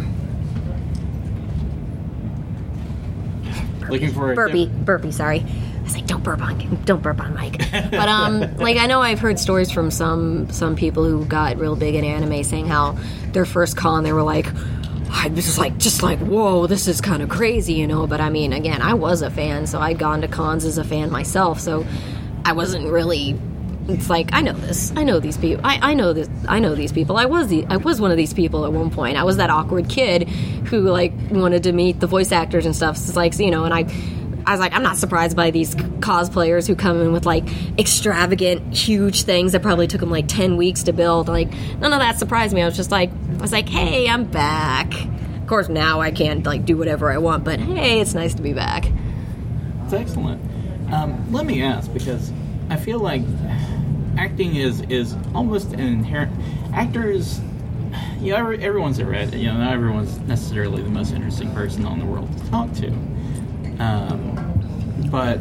Looking 3.89 4.13
for 4.13 4.33
a 4.33 4.35
burpee, 4.35 4.67
burpee. 4.67 5.13
Sorry, 5.13 5.45
I 5.85 5.87
was 5.87 5.95
like, 5.97 6.07
don't 6.07 6.25
burp 6.25 6.41
on, 6.41 6.83
don't 6.87 7.03
burp 7.03 7.21
on 7.21 7.35
Mike. 7.35 7.61
But 7.91 8.09
um, 8.09 8.57
like 8.57 8.79
I 8.79 8.87
know 8.87 9.03
I've 9.03 9.19
heard 9.19 9.39
stories 9.39 9.71
from 9.71 9.91
some 9.91 10.51
some 10.51 10.77
people 10.77 11.05
who 11.05 11.27
got 11.27 11.59
real 11.59 11.77
big 11.77 11.95
in 11.95 12.05
anime 12.05 12.43
saying 12.43 12.69
how 12.69 12.97
their 13.33 13.45
first 13.45 13.77
con 13.77 14.03
they 14.03 14.13
were 14.13 14.23
like, 14.23 14.47
I 15.11 15.29
was 15.29 15.45
just 15.45 15.59
like, 15.59 15.77
just 15.77 16.03
like, 16.03 16.19
whoa, 16.21 16.67
this 16.67 16.89
is 16.89 17.01
kind 17.01 17.23
of 17.23 17.29
crazy, 17.29 17.75
you 17.75 17.87
know. 17.87 18.07
But 18.07 18.23
I 18.23 18.31
mean, 18.31 18.55
again, 18.55 18.81
I 18.81 18.95
was 18.95 19.21
a 19.21 19.31
fan, 19.31 19.67
so 19.67 19.79
I'd 19.79 19.99
gone 19.99 20.23
to 20.23 20.29
cons 20.29 20.65
as 20.65 20.79
a 20.79 20.85
fan 20.85 21.11
myself, 21.11 21.61
so 21.61 21.87
I 22.45 22.53
wasn't 22.53 22.91
really. 22.91 23.39
It's 23.87 24.09
like 24.09 24.31
I 24.33 24.41
know 24.41 24.55
this. 24.55 24.95
I 24.97 25.05
know 25.05 25.21
these 25.21 25.37
people. 25.37 25.65
I, 25.67 25.91
I 25.91 25.95
know 25.95 26.15
this. 26.15 26.31
I 26.49 26.59
know 26.59 26.75
these 26.75 26.93
people. 26.93 27.19
I 27.19 27.27
was 27.27 27.49
the. 27.49 27.67
I 27.69 27.77
was 27.77 28.01
one 28.01 28.11
of 28.11 28.17
these 28.17 28.33
people 28.33 28.65
at 28.65 28.73
one 28.73 28.91
point. 28.91 29.19
I 29.19 29.25
was 29.25 29.37
that 29.37 29.51
awkward 29.51 29.91
kid 29.91 30.27
who 30.29 30.81
like 30.81 31.13
wanted 31.31 31.65
to 31.65 31.73
meet 31.73 32.01
the 32.01 32.07
voice 32.07 32.33
actors 32.33 32.65
and 32.65 32.75
stuff. 32.75 32.97
So 32.97 33.09
it's 33.09 33.17
like 33.17 33.39
you 33.39 33.51
know, 33.51 33.65
and 33.65 33.75
I, 33.75 33.83
I 34.47 34.51
was 34.51 34.61
like, 34.61 34.73
I'm 34.75 34.83
not 34.83 34.97
surprised 34.97 35.37
by 35.37 35.51
these 35.51 35.75
cosplayers 35.75 36.67
who 36.67 36.75
come 36.75 37.01
in 37.01 37.13
with 37.13 37.25
like 37.25 37.45
extravagant, 37.79 38.75
huge 38.75 39.23
things 39.23 39.53
that 39.53 39.63
probably 39.63 39.87
took 39.87 40.01
them 40.01 40.11
like 40.11 40.29
ten 40.29 40.57
weeks 40.57 40.83
to 40.85 40.93
build. 40.93 41.29
Like 41.29 41.51
none 41.79 41.93
of 41.93 42.01
that 42.01 42.19
surprised 42.19 42.55
me. 42.55 42.63
I 42.63 42.67
was 42.67 42.77
just 42.77 42.91
like, 42.91 43.11
I 43.11 43.41
was 43.41 43.53
like, 43.53 43.69
hey, 43.69 44.09
I'm 44.09 44.25
back. 44.25 44.93
Of 44.95 45.47
course, 45.47 45.69
now 45.69 46.01
I 46.01 46.11
can't 46.11 46.45
like 46.45 46.65
do 46.65 46.77
whatever 46.77 47.11
I 47.11 47.19
want, 47.19 47.45
but 47.45 47.61
hey, 47.61 48.01
it's 48.01 48.15
nice 48.15 48.35
to 48.35 48.43
be 48.43 48.53
back. 48.53 48.87
It's 49.85 49.93
excellent. 49.93 50.43
Um, 50.93 51.33
let 51.33 51.47
me 51.47 51.63
ask 51.63 51.93
because 51.93 52.33
I 52.71 52.77
feel 52.77 52.99
like 52.99 53.23
acting 54.19 54.57
is 54.57 54.81
is 54.83 55.15
almost 55.35 55.73
an 55.73 55.81
inherent 55.81 56.33
actors. 56.75 57.41
You 58.19 58.33
know, 58.33 58.51
everyone's 58.51 58.99
a 58.99 59.07
red. 59.07 59.35
You 59.35 59.47
know, 59.49 59.59
not 59.59 59.73
everyone's 59.73 60.19
necessarily 60.21 60.83
the 60.83 60.91
most 60.91 61.13
interesting 61.13 61.53
person 61.55 61.87
on 61.87 61.99
the 61.99 62.07
world 62.07 62.37
to 62.39 62.51
talk 62.51 62.73
to. 62.75 62.93
Um, 63.79 65.09
but 65.11 65.41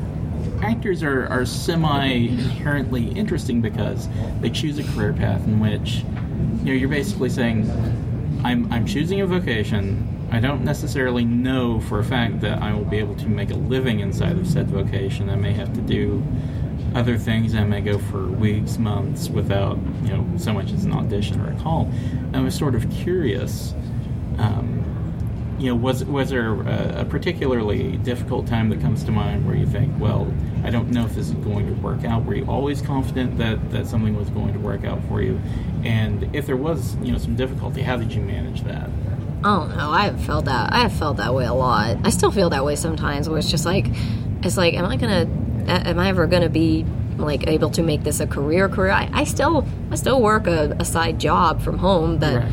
actors 0.61 1.03
are, 1.03 1.27
are 1.27 1.45
semi 1.45 2.05
inherently 2.05 3.09
interesting 3.09 3.61
because 3.61 4.07
they 4.41 4.49
choose 4.49 4.79
a 4.79 4.83
career 4.83 5.13
path 5.13 5.45
in 5.45 5.59
which 5.59 6.03
you 6.63 6.65
know 6.65 6.73
you're 6.73 6.89
basically 6.89 7.29
saying 7.29 7.69
I'm 8.43 8.71
I'm 8.71 8.85
choosing 8.85 9.21
a 9.21 9.25
vocation. 9.25 10.09
I 10.31 10.39
don't 10.39 10.63
necessarily 10.63 11.25
know 11.25 11.79
for 11.81 11.99
a 11.99 12.03
fact 12.03 12.41
that 12.41 12.61
I 12.61 12.73
will 12.73 12.85
be 12.85 12.97
able 12.97 13.15
to 13.17 13.27
make 13.27 13.51
a 13.51 13.55
living 13.55 13.99
inside 13.99 14.37
of 14.37 14.47
said 14.47 14.67
vocation. 14.67 15.29
I 15.29 15.35
may 15.35 15.53
have 15.53 15.73
to 15.73 15.81
do 15.81 16.23
other 16.95 17.17
things. 17.17 17.55
I 17.55 17.63
may 17.63 17.81
go 17.81 17.99
for 17.99 18.27
weeks, 18.27 18.77
months 18.77 19.29
without 19.29 19.77
you 20.03 20.09
know 20.09 20.27
so 20.37 20.53
much 20.53 20.71
as 20.71 20.85
an 20.85 20.93
audition 20.93 21.39
or 21.39 21.51
a 21.51 21.55
call. 21.61 21.91
I 22.33 22.39
was 22.39 22.55
sort 22.55 22.75
of 22.75 22.89
curious. 22.91 23.73
Um, 24.37 24.92
you 25.59 25.67
know, 25.67 25.75
was 25.75 26.03
was 26.05 26.29
there 26.29 26.53
a, 26.53 27.01
a, 27.01 27.05
particularly 27.05 27.97
difficult 27.97 28.47
time 28.47 28.69
that 28.69 28.81
comes 28.81 29.03
to 29.03 29.11
mind 29.11 29.45
where 29.45 29.55
you 29.55 29.65
think, 29.65 29.93
well, 29.99 30.31
I 30.63 30.69
don't 30.69 30.89
know 30.89 31.05
if 31.05 31.15
this 31.15 31.27
is 31.27 31.33
going 31.33 31.67
to 31.67 31.73
work 31.81 32.03
out? 32.03 32.25
Were 32.25 32.35
you 32.35 32.45
always 32.45 32.81
confident 32.81 33.37
that 33.37 33.71
that 33.71 33.87
something 33.87 34.15
was 34.15 34.29
going 34.29 34.53
to 34.53 34.59
work 34.59 34.83
out 34.83 35.03
for 35.07 35.21
you? 35.21 35.39
And 35.83 36.35
if 36.35 36.45
there 36.45 36.57
was, 36.57 36.95
you 36.97 37.11
know, 37.11 37.17
some 37.17 37.35
difficulty, 37.35 37.81
how 37.81 37.97
did 37.97 38.13
you 38.13 38.21
manage 38.21 38.63
that? 38.63 38.89
Oh 39.43 39.67
don't. 39.67 39.91
I 39.91 40.05
have 40.05 40.21
felt 40.21 40.45
that. 40.45 40.73
I 40.73 40.79
have 40.79 40.93
felt 40.93 41.17
that 41.17 41.33
way 41.33 41.45
a 41.45 41.53
lot. 41.53 41.97
I 42.03 42.09
still 42.09 42.31
feel 42.31 42.49
that 42.49 42.65
way 42.65 42.75
sometimes. 42.75 43.29
Where 43.29 43.37
it's 43.37 43.51
just 43.51 43.65
like, 43.65 43.87
it's 44.41 44.57
like, 44.57 44.73
am 44.73 44.85
I 44.85 44.97
gonna, 44.97 45.27
am 45.67 45.99
I 45.99 46.09
ever 46.09 46.27
gonna 46.27 46.49
be 46.49 46.85
like 47.17 47.47
able 47.47 47.69
to 47.71 47.83
make 47.83 48.03
this 48.03 48.19
a 48.19 48.27
career? 48.27 48.69
Career? 48.69 48.91
I, 48.91 49.09
I 49.13 49.23
still, 49.25 49.67
I 49.91 49.95
still 49.95 50.21
work 50.21 50.47
a, 50.47 50.75
a 50.79 50.85
side 50.85 51.19
job 51.19 51.61
from 51.61 51.77
home 51.77 52.19
that. 52.19 52.43
Right 52.43 52.51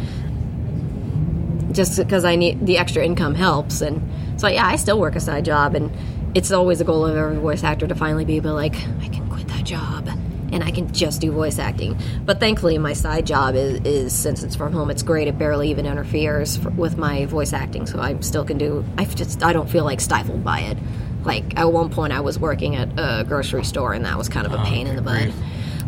just 1.72 1.96
because 1.96 2.24
I 2.24 2.36
need 2.36 2.66
the 2.66 2.78
extra 2.78 3.04
income 3.04 3.34
helps. 3.34 3.80
And 3.80 4.00
so, 4.40 4.48
yeah, 4.48 4.66
I 4.66 4.76
still 4.76 4.98
work 4.98 5.16
a 5.16 5.20
side 5.20 5.44
job, 5.44 5.74
and 5.74 5.90
it's 6.34 6.50
always 6.50 6.80
a 6.80 6.84
goal 6.84 7.04
of 7.06 7.16
every 7.16 7.36
voice 7.36 7.64
actor 7.64 7.86
to 7.86 7.94
finally 7.94 8.24
be 8.24 8.36
able 8.36 8.54
like, 8.54 8.74
I 9.00 9.08
can 9.08 9.28
quit 9.28 9.48
that 9.48 9.64
job 9.64 10.08
and 10.52 10.64
I 10.64 10.70
can 10.70 10.92
just 10.92 11.20
do 11.20 11.30
voice 11.32 11.58
acting. 11.58 11.98
But 12.24 12.40
thankfully, 12.40 12.76
my 12.78 12.92
side 12.92 13.26
job 13.26 13.54
is, 13.54 13.80
is 13.84 14.12
since 14.12 14.42
it's 14.42 14.56
from 14.56 14.72
home, 14.72 14.90
it's 14.90 15.02
great. 15.02 15.28
It 15.28 15.38
barely 15.38 15.70
even 15.70 15.86
interferes 15.86 16.56
for, 16.56 16.70
with 16.70 16.96
my 16.96 17.26
voice 17.26 17.52
acting, 17.52 17.86
so 17.86 18.00
I 18.00 18.18
still 18.20 18.44
can 18.44 18.58
do. 18.58 18.84
I 18.98 19.04
just 19.04 19.42
I 19.42 19.52
don't 19.52 19.68
feel 19.68 19.84
like 19.84 20.00
stifled 20.00 20.44
by 20.44 20.60
it. 20.60 20.78
Like 21.24 21.58
at 21.58 21.72
one 21.72 21.90
point, 21.90 22.12
I 22.12 22.20
was 22.20 22.38
working 22.38 22.76
at 22.76 22.88
a 22.96 23.24
grocery 23.24 23.64
store, 23.64 23.92
and 23.92 24.04
that 24.04 24.18
was 24.18 24.28
kind 24.28 24.46
of 24.46 24.52
a 24.52 24.60
oh, 24.60 24.64
pain 24.64 24.86
in 24.86 24.96
the 24.96 25.02
butt. 25.02 25.32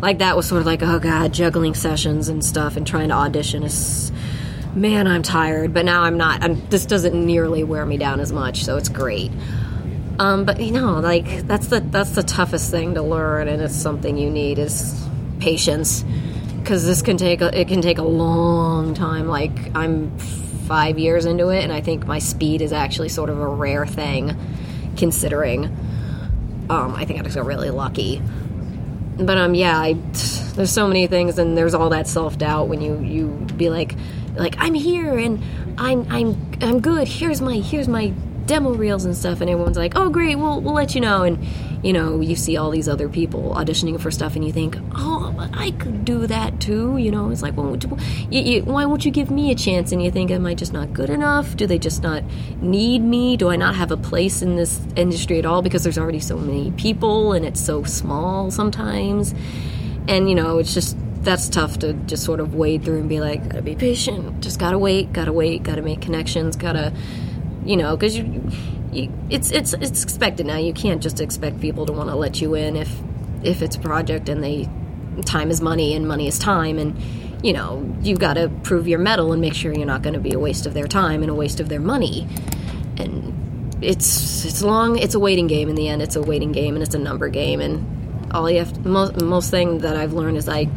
Like 0.01 0.19
that 0.19 0.35
was 0.35 0.47
sort 0.47 0.61
of 0.61 0.65
like 0.65 0.81
oh 0.81 0.99
god, 0.99 1.33
juggling 1.33 1.75
sessions 1.75 2.29
and 2.29 2.43
stuff, 2.43 2.77
and 2.77 2.85
trying 2.85 3.09
to 3.09 3.15
audition 3.15 3.63
is 3.63 4.11
man, 4.75 5.07
I'm 5.07 5.23
tired, 5.23 5.73
but 5.73 5.85
now 5.85 6.03
I'm 6.03 6.17
not. 6.17 6.43
I'm, 6.43 6.67
this 6.69 6.85
doesn't 6.85 7.13
nearly 7.13 7.63
wear 7.63 7.85
me 7.85 7.97
down 7.97 8.19
as 8.19 8.31
much, 8.31 8.63
so 8.63 8.77
it's 8.77 8.89
great. 8.89 9.31
Um, 10.19 10.45
but 10.45 10.59
you 10.59 10.71
know, 10.71 10.99
like 10.99 11.47
that's 11.47 11.67
the 11.67 11.79
that's 11.79 12.11
the 12.11 12.23
toughest 12.23 12.71
thing 12.71 12.93
to 12.95 13.01
learn, 13.01 13.47
and 13.47 13.61
it's 13.61 13.75
something 13.75 14.17
you 14.17 14.29
need 14.29 14.59
is 14.59 15.07
patience, 15.39 16.03
because 16.59 16.85
this 16.85 17.01
can 17.01 17.17
take 17.17 17.41
a, 17.41 17.59
it 17.59 17.67
can 17.67 17.81
take 17.81 17.97
a 17.97 18.03
long 18.03 18.93
time. 18.93 19.27
Like 19.27 19.75
I'm 19.75 20.17
five 20.67 20.99
years 20.99 21.25
into 21.25 21.49
it, 21.49 21.63
and 21.63 21.71
I 21.71 21.81
think 21.81 22.05
my 22.05 22.19
speed 22.19 22.61
is 22.61 22.71
actually 22.71 23.09
sort 23.09 23.29
of 23.29 23.39
a 23.39 23.47
rare 23.47 23.85
thing, 23.85 24.35
considering. 24.97 25.65
Um, 26.69 26.95
I 26.95 27.05
think 27.05 27.19
I 27.19 27.23
just 27.23 27.35
got 27.35 27.45
really 27.45 27.69
lucky. 27.71 28.21
But 29.17 29.37
um, 29.37 29.53
yeah, 29.53 29.79
I, 29.79 29.93
there's 30.55 30.71
so 30.71 30.87
many 30.87 31.07
things, 31.07 31.37
and 31.37 31.57
there's 31.57 31.73
all 31.73 31.89
that 31.89 32.07
self 32.07 32.37
doubt 32.37 32.67
when 32.67 32.81
you 32.81 32.99
you 32.99 33.27
be 33.57 33.69
like, 33.69 33.95
like 34.35 34.55
I'm 34.57 34.73
here 34.73 35.17
and 35.17 35.43
I'm 35.77 36.05
I'm 36.09 36.51
I'm 36.61 36.79
good. 36.79 37.07
Here's 37.07 37.41
my 37.41 37.55
here's 37.57 37.87
my 37.87 38.13
demo 38.45 38.73
reels 38.73 39.05
and 39.05 39.15
stuff. 39.15 39.41
And 39.41 39.49
everyone's 39.49 39.77
like 39.77 39.93
oh 39.95 40.09
great. 40.09 40.35
We'll, 40.35 40.61
we'll 40.61 40.73
let 40.73 40.95
you 40.95 41.01
know. 41.01 41.23
And 41.23 41.45
you 41.83 41.93
know 41.93 42.21
you 42.21 42.35
see 42.35 42.55
all 42.57 42.69
these 42.69 42.87
other 42.87 43.09
people 43.09 43.53
auditioning 43.55 43.99
for 43.99 44.09
stuff 44.09 44.37
and 44.37 44.45
you 44.45 44.53
think 44.53 44.77
oh 44.95 45.49
i 45.53 45.71
could 45.71 46.05
do 46.05 46.25
that 46.27 46.59
too. 46.61 46.97
You 46.97 47.11
know 47.11 47.29
it's 47.29 47.41
like 47.41 47.57
well, 47.57 47.75
you, 48.29 48.41
you, 48.41 48.61
why 48.63 48.85
won't 48.85 49.05
you 49.05 49.11
give 49.11 49.29
me 49.29 49.51
a 49.51 49.55
chance? 49.55 49.91
And 49.91 50.01
you 50.01 50.09
think 50.09 50.31
am 50.31 50.45
i 50.45 50.53
just 50.53 50.73
not 50.73 50.93
good 50.93 51.09
enough? 51.09 51.55
Do 51.55 51.67
they 51.67 51.79
just 51.79 52.01
not 52.01 52.23
need 52.61 53.01
me? 53.01 53.37
Do 53.37 53.49
i 53.49 53.55
not 53.55 53.75
have 53.75 53.91
a 53.91 53.97
place 53.97 54.41
in 54.41 54.55
this 54.55 54.81
industry 54.95 55.39
at 55.39 55.45
all? 55.45 55.61
Because 55.61 55.83
there's 55.83 55.97
already 55.97 56.19
so 56.19 56.37
many 56.37 56.71
people 56.71 57.33
and 57.33 57.45
it's 57.45 57.61
so 57.61 57.83
small 57.83 58.49
sometimes. 58.49 59.33
And 60.07 60.29
you 60.29 60.35
know 60.35 60.57
it's 60.57 60.73
just 60.73 60.97
that's 61.23 61.49
tough 61.49 61.79
to 61.79 61.93
just 61.93 62.23
sort 62.23 62.39
of 62.39 62.55
wade 62.55 62.83
through 62.83 62.99
and 62.99 63.09
be 63.09 63.19
like, 63.19 63.47
gotta 63.49 63.61
be 63.61 63.75
patient, 63.75 64.41
just 64.41 64.59
gotta 64.59 64.77
wait, 64.77 65.13
gotta 65.13 65.33
wait, 65.33 65.63
gotta 65.63 65.81
make 65.81 66.01
connections, 66.01 66.55
gotta, 66.55 66.93
you 67.65 67.77
know, 67.77 67.95
because 67.95 68.17
you, 68.17 68.49
you, 68.91 69.11
it's 69.29 69.51
it's 69.51 69.73
it's 69.73 70.03
expected 70.03 70.45
now. 70.45 70.57
You 70.57 70.73
can't 70.73 71.01
just 71.01 71.19
expect 71.19 71.59
people 71.59 71.85
to 71.85 71.93
want 71.93 72.09
to 72.09 72.15
let 72.15 72.41
you 72.41 72.55
in 72.55 72.75
if 72.75 72.93
if 73.43 73.61
it's 73.61 73.75
a 73.75 73.79
project 73.79 74.29
and 74.29 74.43
they 74.43 74.69
time 75.25 75.49
is 75.49 75.61
money 75.61 75.95
and 75.95 76.07
money 76.07 76.27
is 76.27 76.39
time 76.39 76.79
and 76.79 76.99
you 77.43 77.53
know 77.53 77.95
you've 78.01 78.19
got 78.19 78.33
to 78.33 78.49
prove 78.63 78.87
your 78.87 78.99
mettle 78.99 79.31
and 79.31 79.41
make 79.41 79.53
sure 79.53 79.73
you're 79.73 79.85
not 79.85 80.01
going 80.01 80.13
to 80.13 80.19
be 80.19 80.33
a 80.33 80.39
waste 80.39 80.65
of 80.65 80.73
their 80.73 80.87
time 80.87 81.21
and 81.21 81.29
a 81.29 81.33
waste 81.33 81.59
of 81.59 81.69
their 81.69 81.79
money. 81.79 82.27
And 82.97 83.83
it's 83.83 84.45
it's 84.45 84.61
long 84.61 84.97
it's 84.97 85.15
a 85.15 85.19
waiting 85.19 85.47
game 85.47 85.69
in 85.69 85.75
the 85.75 85.87
end. 85.87 86.01
It's 86.01 86.15
a 86.15 86.21
waiting 86.21 86.51
game 86.51 86.75
and 86.75 86.83
it's 86.83 86.95
a 86.95 86.99
number 86.99 87.29
game. 87.29 87.59
And 87.61 88.31
all 88.33 88.49
you 88.49 88.59
have 88.59 88.73
to, 88.73 88.87
most 88.87 89.21
most 89.21 89.51
thing 89.51 89.79
that 89.79 89.95
I've 89.95 90.13
learned 90.13 90.37
is 90.37 90.47
like 90.47 90.69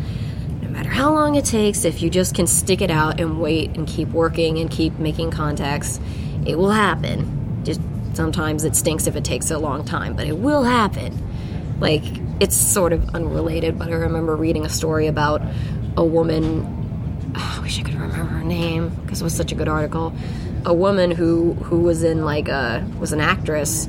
matter 0.76 0.90
how 0.90 1.12
long 1.12 1.36
it 1.36 1.44
takes, 1.44 1.84
if 1.84 2.02
you 2.02 2.10
just 2.10 2.34
can 2.34 2.46
stick 2.46 2.82
it 2.82 2.90
out 2.90 3.18
and 3.18 3.40
wait 3.40 3.76
and 3.76 3.88
keep 3.88 4.08
working 4.08 4.58
and 4.58 4.70
keep 4.70 4.98
making 4.98 5.30
contacts, 5.30 5.98
it 6.44 6.58
will 6.58 6.70
happen. 6.70 7.62
Just 7.64 7.80
sometimes 8.12 8.64
it 8.64 8.76
stinks 8.76 9.06
if 9.06 9.16
it 9.16 9.24
takes 9.24 9.50
a 9.50 9.58
long 9.58 9.84
time, 9.84 10.14
but 10.14 10.26
it 10.26 10.36
will 10.36 10.64
happen. 10.64 11.22
Like, 11.80 12.04
it's 12.40 12.56
sort 12.56 12.92
of 12.92 13.14
unrelated, 13.14 13.78
but 13.78 13.88
I 13.88 13.92
remember 13.92 14.36
reading 14.36 14.66
a 14.66 14.68
story 14.68 15.06
about 15.06 15.40
a 15.96 16.04
woman. 16.04 17.32
Oh, 17.34 17.54
I 17.58 17.62
wish 17.62 17.80
I 17.80 17.82
could 17.82 17.94
remember 17.94 18.16
her 18.16 18.44
name 18.44 18.90
because 18.90 19.22
it 19.22 19.24
was 19.24 19.34
such 19.34 19.52
a 19.52 19.54
good 19.54 19.68
article. 19.68 20.14
A 20.66 20.74
woman 20.74 21.10
who 21.10 21.54
who 21.54 21.80
was 21.80 22.02
in 22.02 22.24
like 22.24 22.48
a 22.48 22.86
was 22.98 23.12
an 23.12 23.20
actress. 23.20 23.88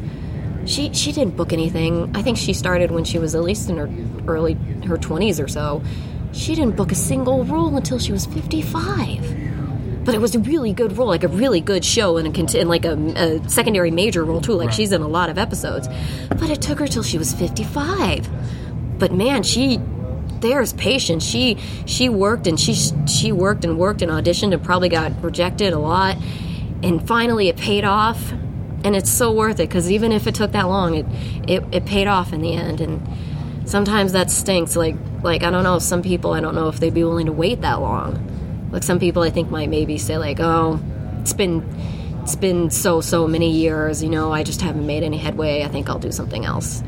She 0.66 0.94
she 0.94 1.12
didn't 1.12 1.36
book 1.36 1.52
anything. 1.52 2.16
I 2.16 2.22
think 2.22 2.38
she 2.38 2.54
started 2.54 2.92
when 2.92 3.04
she 3.04 3.20
was 3.20 3.36
at 3.36 3.42
least 3.42 3.70
in 3.70 3.78
her 3.78 3.90
early 4.32 4.54
her 4.86 4.98
twenties 4.98 5.40
or 5.40 5.48
so 5.48 5.82
she 6.34 6.56
didn't 6.56 6.76
book 6.76 6.92
a 6.92 6.96
single 6.96 7.44
role 7.46 7.76
until 7.76 8.00
she 8.00 8.12
was 8.12 8.26
55. 8.26 10.04
But 10.04 10.16
it 10.16 10.22
was 10.22 10.36
a 10.36 10.40
really 10.40 10.72
good 10.72 10.98
role, 10.98 11.08
like 11.08 11.24
a 11.24 11.28
really 11.28 11.60
good 11.60 11.84
show, 11.84 12.18
and, 12.18 12.28
a, 12.28 12.60
and 12.60 12.70
like 12.70 12.86
a, 12.86 12.94
a, 12.94 13.50
secondary 13.50 13.92
major 13.92 14.24
role 14.24 14.40
too. 14.40 14.54
Like 14.54 14.68
right. 14.68 14.76
she's 14.76 14.94
in 14.94 15.02
a 15.02 15.08
lot 15.08 15.30
of 15.30 15.38
episodes. 15.38 15.90
But 16.30 16.50
it 16.50 16.62
took 16.62 16.80
her 16.80 16.88
till 16.88 17.04
she 17.04 17.18
was 17.18 17.34
55. 17.34 18.30
But 19.00 19.12
man, 19.12 19.44
she 19.44 19.82
there's 20.40 20.74
patience. 20.74 21.26
She 21.26 21.58
she 21.86 22.10
worked 22.10 22.48
and 22.48 22.60
she 22.60 22.74
she 23.06 23.32
worked 23.32 23.66
and 23.66 23.78
worked 23.78 24.02
and 24.02 24.12
auditioned 24.12 24.54
and 24.54 24.64
probably 24.64 24.90
got 24.90 25.22
rejected 25.24 25.74
a 25.74 25.80
lot, 25.80 26.18
and 26.84 27.06
finally 27.08 27.50
it 27.50 27.58
paid 27.58 27.84
off, 27.84 28.32
and 28.84 28.96
it's 28.96 29.10
so 29.10 29.32
worth 29.32 29.60
it 29.60 29.70
because 29.70 29.92
even 29.92 30.12
if 30.12 30.28
it 30.28 30.36
took 30.36 30.52
that 30.52 30.68
long, 30.68 30.96
it, 30.96 31.06
it 31.48 31.64
it 31.72 31.86
paid 31.86 32.08
off 32.08 32.34
in 32.34 32.42
the 32.42 32.54
end. 32.54 32.82
And 32.82 33.08
sometimes 33.68 34.14
that 34.14 34.32
stinks. 34.32 34.76
Like 34.76 34.96
like 35.24 35.44
I 35.44 35.52
don't 35.52 35.64
know, 35.64 35.80
some 35.80 36.02
people 36.02 36.34
I 36.34 36.40
don't 36.40 36.56
know 36.56 36.70
if 36.70 36.80
they'd 36.80 36.94
be 36.94 37.04
willing 37.04 37.28
to 37.28 37.32
wait 37.32 37.62
that 37.62 37.82
long. 37.82 38.70
Like 38.72 38.84
some 38.84 39.00
people 39.00 39.22
I 39.22 39.30
think 39.30 39.52
might 39.52 39.70
maybe 39.70 39.98
say 39.98 40.18
like, 40.18 40.40
oh, 40.40 40.80
it's 41.20 41.34
been 41.34 41.64
it's 42.24 42.36
been 42.36 42.70
so 42.72 43.02
so 43.02 43.28
many 43.28 43.52
years, 43.52 44.02
you 44.04 44.10
know, 44.10 44.32
I 44.32 44.44
just 44.44 44.62
haven't 44.62 44.88
made 44.88 45.04
any 45.04 45.18
headway. 45.18 45.64
I 45.64 45.68
think 45.68 45.90
I'll 45.90 46.00
do 46.00 46.12
something 46.12 46.46
else. 46.46 46.82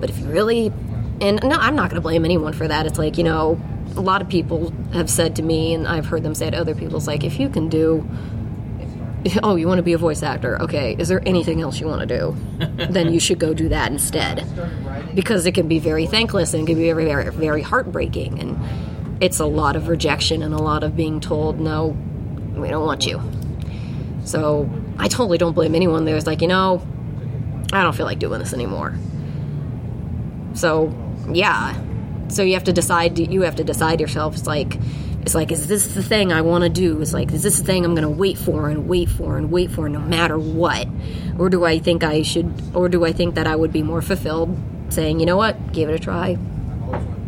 But 0.00 0.10
if 0.10 0.18
you 0.18 0.26
really 0.26 0.72
and 1.20 1.42
no, 1.42 1.56
I'm 1.56 1.74
not 1.74 1.90
going 1.90 1.96
to 1.96 2.00
blame 2.00 2.24
anyone 2.24 2.52
for 2.52 2.68
that. 2.68 2.86
It's 2.86 2.98
like, 2.98 3.18
you 3.18 3.24
know, 3.24 3.60
a 3.96 4.00
lot 4.00 4.22
of 4.22 4.28
people 4.28 4.72
have 4.92 5.10
said 5.10 5.34
to 5.36 5.42
me 5.42 5.74
and 5.74 5.88
I've 5.88 6.06
heard 6.06 6.22
them 6.22 6.34
say 6.34 6.48
to 6.48 6.56
other 6.56 6.74
people, 6.74 6.98
it's 6.98 7.08
like 7.08 7.24
if 7.24 7.40
you 7.40 7.48
can 7.48 7.68
do 7.68 8.08
oh, 9.42 9.56
you 9.56 9.66
want 9.66 9.78
to 9.78 9.82
be 9.82 9.92
a 9.92 9.98
voice 9.98 10.22
actor? 10.22 10.60
Okay, 10.62 10.94
is 10.98 11.08
there 11.08 11.22
anything 11.26 11.60
else 11.60 11.80
you 11.80 11.86
want 11.86 12.08
to 12.08 12.18
do? 12.18 12.36
then 12.90 13.12
you 13.12 13.20
should 13.20 13.38
go 13.38 13.54
do 13.54 13.68
that 13.68 13.90
instead. 13.90 14.46
Because 15.14 15.46
it 15.46 15.52
can 15.52 15.68
be 15.68 15.78
very 15.78 16.06
thankless 16.06 16.54
and 16.54 16.62
it 16.62 16.66
can 16.66 16.76
be 16.76 16.86
very, 16.86 17.06
very, 17.06 17.30
very 17.30 17.62
heartbreaking. 17.62 18.38
And 18.38 19.22
it's 19.22 19.40
a 19.40 19.46
lot 19.46 19.76
of 19.76 19.88
rejection 19.88 20.42
and 20.42 20.54
a 20.54 20.58
lot 20.58 20.84
of 20.84 20.96
being 20.96 21.20
told, 21.20 21.58
no, 21.58 21.96
we 22.54 22.68
don't 22.68 22.84
want 22.84 23.06
you. 23.06 23.20
So 24.24 24.68
I 24.98 25.08
totally 25.08 25.38
don't 25.38 25.54
blame 25.54 25.74
anyone 25.74 26.04
there's 26.04 26.26
like, 26.26 26.42
you 26.42 26.48
know, 26.48 26.86
I 27.72 27.82
don't 27.82 27.94
feel 27.94 28.06
like 28.06 28.18
doing 28.18 28.38
this 28.38 28.52
anymore. 28.52 28.94
So, 30.54 30.94
yeah. 31.32 31.80
So 32.28 32.42
you 32.42 32.54
have 32.54 32.64
to 32.64 32.72
decide, 32.72 33.18
you 33.18 33.42
have 33.42 33.56
to 33.56 33.64
decide 33.64 34.00
yourself. 34.00 34.34
It's 34.34 34.46
like, 34.46 34.78
it's 35.28 35.34
like, 35.34 35.52
is 35.52 35.66
this 35.66 35.88
the 35.88 36.02
thing 36.02 36.32
I 36.32 36.40
want 36.40 36.64
to 36.64 36.70
do? 36.70 37.02
It's 37.02 37.12
like, 37.12 37.30
is 37.32 37.42
this 37.42 37.58
the 37.58 37.64
thing 37.64 37.84
I'm 37.84 37.94
going 37.94 38.02
to 38.02 38.08
wait 38.08 38.38
for 38.38 38.70
and 38.70 38.88
wait 38.88 39.10
for 39.10 39.36
and 39.36 39.50
wait 39.50 39.70
for 39.70 39.86
no 39.86 39.98
matter 39.98 40.38
what? 40.38 40.88
Or 41.38 41.50
do 41.50 41.66
I 41.66 41.78
think 41.80 42.02
I 42.02 42.22
should, 42.22 42.50
or 42.74 42.88
do 42.88 43.04
I 43.04 43.12
think 43.12 43.34
that 43.34 43.46
I 43.46 43.54
would 43.54 43.70
be 43.70 43.82
more 43.82 44.00
fulfilled 44.00 44.58
saying, 44.88 45.20
you 45.20 45.26
know 45.26 45.36
what, 45.36 45.74
give 45.74 45.90
it 45.90 45.94
a 45.94 45.98
try, 45.98 46.38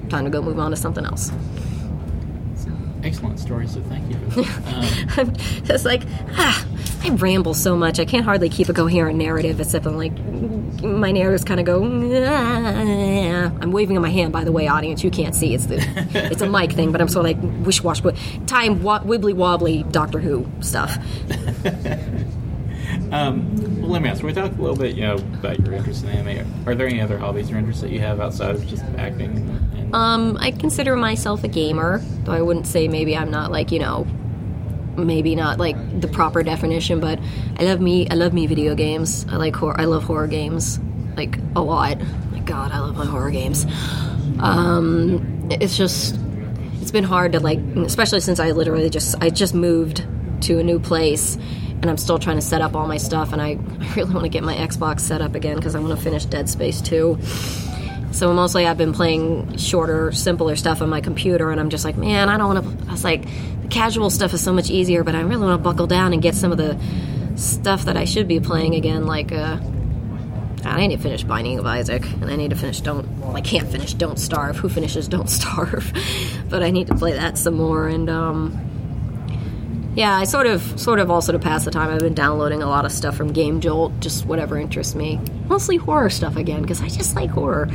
time 0.09 0.25
to 0.25 0.31
go 0.31 0.41
move 0.41 0.59
on 0.59 0.71
to 0.71 0.79
something 0.79 1.05
else? 1.05 1.31
Excellent 3.05 3.39
story, 3.39 3.67
so 3.67 3.83
thank 3.83 4.09
you. 4.09 4.45
Um, 5.19 5.35
just 5.65 5.85
like, 5.85 6.03
ah, 6.39 6.65
I 7.03 7.09
ramble 7.11 7.55
so 7.55 7.77
much. 7.77 7.99
I 7.99 8.05
can't 8.05 8.25
hardly 8.25 8.49
keep 8.51 8.69
a 8.69 8.75
coherent 8.75 9.17
narrative, 9.19 9.59
except 9.61 9.87
I'm 9.87 9.97
like, 9.97 10.13
my 10.83 11.11
narratives 11.13 11.45
kind 11.45 11.59
of 11.59 11.67
go. 11.67 11.83
I'm 11.83 13.73
waving 13.73 13.97
on 13.97 14.03
my 14.03 14.11
hand, 14.11 14.33
by 14.33 14.45
the 14.45 14.53
way, 14.53 14.69
audience. 14.69 15.03
You 15.03 15.11
can't 15.11 15.35
see. 15.35 15.55
It's 15.55 15.67
the, 15.67 15.77
it's 16.31 16.43
a 16.43 16.49
mic 16.49 16.73
thing, 16.73 16.93
but 16.93 17.01
I'm 17.01 17.09
sort 17.09 17.27
of 17.27 17.43
like 17.43 17.67
wish 17.67 17.83
wash, 17.83 18.03
time 18.47 18.83
wa- 18.83 19.01
wibbly 19.01 19.35
wobbly 19.35 19.83
Doctor 19.85 20.19
Who 20.19 20.47
stuff. 20.61 20.97
Um, 23.13 23.81
well, 23.81 23.91
let 23.91 24.03
me 24.03 24.09
ask. 24.09 24.23
We 24.23 24.33
talked 24.33 24.57
a 24.57 24.61
little 24.61 24.77
bit, 24.77 24.95
you 24.95 25.03
know, 25.03 25.15
about 25.17 25.59
your 25.61 25.75
interest 25.75 26.05
in 26.05 26.11
anime. 26.11 26.69
Are 26.69 26.77
there 26.77 26.87
any 26.87 27.01
other 27.01 27.19
hobbies 27.19 27.51
or 27.51 27.57
interests 27.57 27.83
that 27.83 27.91
you 27.91 27.99
have 28.01 28.21
outside 28.21 28.55
of 28.55 28.65
just 28.69 28.85
acting? 28.99 29.31
And, 29.77 29.95
Um, 29.95 30.37
I 30.41 30.53
consider 30.53 30.95
myself 30.95 31.43
a 31.43 31.49
gamer, 31.49 32.01
though 32.25 32.33
I 32.33 32.41
wouldn't 32.41 32.69
say 32.69 32.87
maybe 32.87 33.17
I'm 33.17 33.31
not 33.31 33.51
like 33.51 33.73
you 33.73 33.81
know, 33.81 34.07
maybe 34.97 35.35
not 35.35 35.59
like 35.59 36.01
the 36.01 36.09
proper 36.09 36.43
definition, 36.43 37.01
but 37.01 37.19
I 37.59 37.65
love 37.65 37.81
me. 37.81 38.09
I 38.09 38.15
love 38.15 38.33
me 38.33 38.47
video 38.47 38.75
games. 38.75 39.27
I 39.29 39.37
like 39.37 39.55
horror. 39.57 39.81
I 39.81 39.85
love 39.85 40.05
horror 40.05 40.27
games, 40.27 40.79
like 41.17 41.39
a 41.57 41.61
lot. 41.61 41.99
My 42.33 42.41
God, 42.41 42.73
I 42.73 42.81
love 42.81 42.97
my 42.97 43.07
horror 43.07 43.31
games. 43.31 43.67
Um, 44.41 45.49
it's 45.51 45.77
just 45.77 46.19
it's 46.81 46.91
been 46.91 47.05
hard 47.05 47.33
to 47.33 47.41
like, 47.41 47.59
especially 47.77 48.21
since 48.21 48.41
I 48.41 48.53
literally 48.53 48.91
just 48.91 49.17
I 49.23 49.31
just 49.31 49.55
moved 49.55 50.07
to 50.43 50.59
a 50.59 50.63
new 50.63 50.79
place. 50.79 51.37
And 51.81 51.89
I'm 51.89 51.97
still 51.97 52.19
trying 52.19 52.37
to 52.37 52.43
set 52.43 52.61
up 52.61 52.77
all 52.77 52.87
my 52.87 52.99
stuff, 52.99 53.33
and 53.33 53.41
I, 53.41 53.53
I 53.81 53.95
really 53.95 54.13
want 54.13 54.25
to 54.25 54.29
get 54.29 54.43
my 54.43 54.55
Xbox 54.55 55.01
set 55.01 55.23
up 55.23 55.35
again 55.35 55.57
because 55.57 55.75
I 55.75 55.79
want 55.79 55.97
to 55.97 56.05
finish 56.05 56.27
Dead 56.27 56.47
Space 56.47 56.83
2. 56.83 57.19
So 58.13 58.33
mostly 58.33 58.67
I've 58.67 58.79
been 58.79 58.93
playing 58.93 59.57
shorter, 59.57 60.13
simpler 60.13 60.57
stuff 60.57 60.83
on 60.83 60.89
my 60.89 61.01
computer, 61.01 61.51
and 61.51 61.61
I'm 61.61 61.71
just 61.71 61.85
like, 61.85 61.97
man, 61.97 62.29
I 62.29 62.37
don't 62.37 62.55
want 62.55 62.81
to. 62.81 62.89
I 62.89 62.93
was 62.93 63.05
like, 63.05 63.25
the 63.63 63.69
casual 63.69 64.11
stuff 64.11 64.35
is 64.35 64.43
so 64.43 64.53
much 64.53 64.69
easier, 64.71 65.05
but 65.05 65.15
I 65.15 65.21
really 65.21 65.47
want 65.47 65.61
to 65.61 65.63
buckle 65.63 65.87
down 65.87 66.13
and 66.13 66.21
get 66.21 66.35
some 66.35 66.51
of 66.51 66.59
the 66.59 66.79
stuff 67.37 67.85
that 67.85 67.97
I 67.97 68.05
should 68.05 68.27
be 68.27 68.41
playing 68.41 68.75
again. 68.75 69.07
Like, 69.07 69.33
uh, 69.33 69.59
I 70.65 70.87
need 70.87 70.97
to 70.97 71.03
finish 71.03 71.23
Binding 71.23 71.59
of 71.59 71.67
Isaac, 71.67 72.05
and 72.05 72.31
I 72.31 72.37
need 72.37 72.51
to 72.51 72.57
finish 72.57 72.81
Don't. 72.81 73.07
Well, 73.19 73.37
I 73.37 73.41
can't 73.41 73.69
finish 73.69 73.95
Don't 73.95 74.19
Starve. 74.19 74.57
Who 74.57 74.69
finishes 74.69 75.09
Don't 75.09 75.31
Starve? 75.31 75.93
but 76.49 76.63
I 76.63 76.71
need 76.71 76.89
to 76.89 76.95
play 76.95 77.13
that 77.13 77.39
some 77.39 77.55
more, 77.55 77.87
and 77.87 78.11
um, 78.11 78.70
yeah, 79.95 80.17
I 80.17 80.25
sort 80.25 80.47
of, 80.47 80.79
sort 80.79 80.99
of 80.99 81.11
also 81.11 81.33
to 81.33 81.39
pass 81.39 81.65
the 81.65 81.71
time. 81.71 81.91
I've 81.91 82.01
been 82.01 82.15
downloading 82.15 82.63
a 82.63 82.69
lot 82.69 82.85
of 82.85 82.93
stuff 82.93 83.17
from 83.17 83.33
Game 83.33 83.61
Jolt, 83.61 83.99
just 84.01 84.25
whatever 84.27 84.59
interests 84.59 84.95
me. 84.95 85.21
Mostly 85.49 85.77
horror 85.77 86.11
stuff 86.11 86.37
again, 86.37 86.63
because 86.63 86.81
I 86.81 86.89
just 86.89 87.17
like 87.17 87.31
horror. 87.31 87.69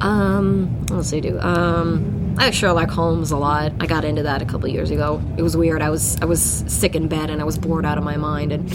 Um, 0.00 0.68
what 0.88 0.96
else 0.96 1.10
do 1.10 1.16
I 1.16 1.20
do? 1.20 1.40
Um, 1.40 2.34
I 2.38 2.46
like 2.46 2.54
Sherlock 2.54 2.90
Holmes 2.90 3.30
a 3.30 3.36
lot. 3.38 3.72
I 3.80 3.86
got 3.86 4.04
into 4.04 4.24
that 4.24 4.42
a 4.42 4.44
couple 4.44 4.68
years 4.68 4.90
ago. 4.90 5.22
It 5.38 5.42
was 5.42 5.56
weird. 5.56 5.80
I 5.80 5.90
was, 5.90 6.20
I 6.20 6.26
was 6.26 6.42
sick 6.42 6.94
in 6.94 7.08
bed 7.08 7.30
and 7.30 7.40
I 7.40 7.44
was 7.44 7.56
bored 7.56 7.86
out 7.86 7.96
of 7.96 8.04
my 8.04 8.16
mind, 8.16 8.52
and 8.52 8.70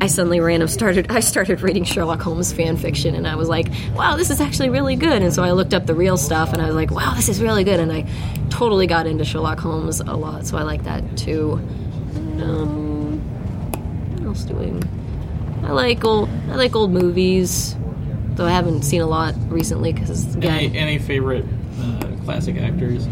I 0.00 0.08
suddenly 0.08 0.40
random 0.40 0.68
started. 0.68 1.06
I 1.10 1.20
started 1.20 1.62
reading 1.62 1.84
Sherlock 1.84 2.20
Holmes 2.20 2.52
fan 2.52 2.76
fiction, 2.76 3.14
and 3.14 3.26
I 3.26 3.34
was 3.36 3.48
like, 3.48 3.68
"Wow, 3.94 4.16
this 4.16 4.30
is 4.30 4.40
actually 4.40 4.68
really 4.68 4.94
good." 4.96 5.22
And 5.22 5.32
so 5.32 5.42
I 5.42 5.52
looked 5.52 5.72
up 5.74 5.86
the 5.86 5.94
real 5.94 6.16
stuff, 6.16 6.52
and 6.52 6.60
I 6.60 6.66
was 6.66 6.74
like, 6.74 6.90
"Wow, 6.90 7.14
this 7.14 7.28
is 7.28 7.40
really 7.40 7.64
good." 7.64 7.80
And 7.80 7.90
I 7.90 8.06
totally 8.50 8.86
got 8.86 9.06
into 9.06 9.24
Sherlock 9.24 9.58
Holmes 9.58 10.00
a 10.00 10.14
lot, 10.14 10.46
so 10.46 10.58
I 10.58 10.62
like 10.62 10.84
that 10.84 11.16
too. 11.16 11.52
Um, 12.40 13.20
what 14.18 14.26
else 14.28 14.44
doing? 14.44 14.82
I 15.64 15.72
like 15.72 16.04
old. 16.04 16.28
I 16.50 16.56
like 16.56 16.76
old 16.76 16.90
movies, 16.92 17.74
though 18.34 18.46
I 18.46 18.50
haven't 18.50 18.82
seen 18.82 19.00
a 19.00 19.06
lot 19.06 19.34
recently 19.48 19.92
because 19.92 20.36
any, 20.36 20.76
any 20.76 20.98
favorite 20.98 21.44
uh, 21.80 22.06
classic 22.24 22.56
actors? 22.56 23.06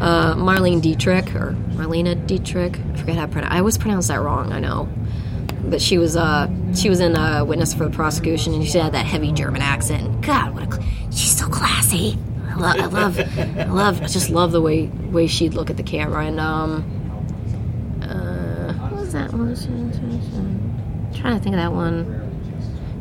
uh, 0.00 0.34
Marlene 0.34 0.82
Dietrich 0.82 1.34
or 1.34 1.52
Marlena 1.74 2.26
Dietrich. 2.26 2.78
I 2.78 2.96
forget 2.96 3.16
how 3.16 3.26
to 3.26 3.32
pronounce. 3.32 3.54
I 3.54 3.58
always 3.58 3.78
pronounce 3.78 4.08
that 4.08 4.20
wrong. 4.20 4.52
I 4.52 4.60
know, 4.60 4.88
but 5.70 5.80
she 5.80 5.98
was 5.98 6.16
uh 6.16 6.48
she 6.74 6.88
was 6.88 7.00
in 7.00 7.16
a 7.16 7.44
Witness 7.44 7.74
for 7.74 7.84
the 7.84 7.90
Prosecution, 7.90 8.54
and 8.54 8.66
she 8.66 8.78
had 8.78 8.92
that 8.92 9.06
heavy 9.06 9.32
German 9.32 9.62
accent. 9.62 10.20
God, 10.22 10.54
what 10.54 10.62
a 10.64 10.70
cl- 10.72 10.86
she's 11.10 11.36
so 11.36 11.46
classy. 11.48 12.18
I, 12.48 12.54
lo- 12.56 12.66
I 12.66 12.86
love, 12.86 13.18
I 13.18 13.64
love, 13.64 14.02
I 14.02 14.06
just 14.06 14.30
love 14.30 14.52
the 14.52 14.60
way 14.60 14.86
way 14.86 15.26
she'd 15.26 15.54
look 15.54 15.70
at 15.70 15.76
the 15.76 15.82
camera. 15.82 16.24
And 16.24 16.38
um, 16.38 16.84
uh, 18.02 18.72
what 18.74 18.92
was 19.00 19.12
that 19.12 19.32
one? 19.32 19.48
I'm 19.56 21.12
trying 21.14 21.36
to 21.36 21.42
think 21.42 21.54
of 21.54 21.60
that 21.60 21.72
one. 21.72 22.20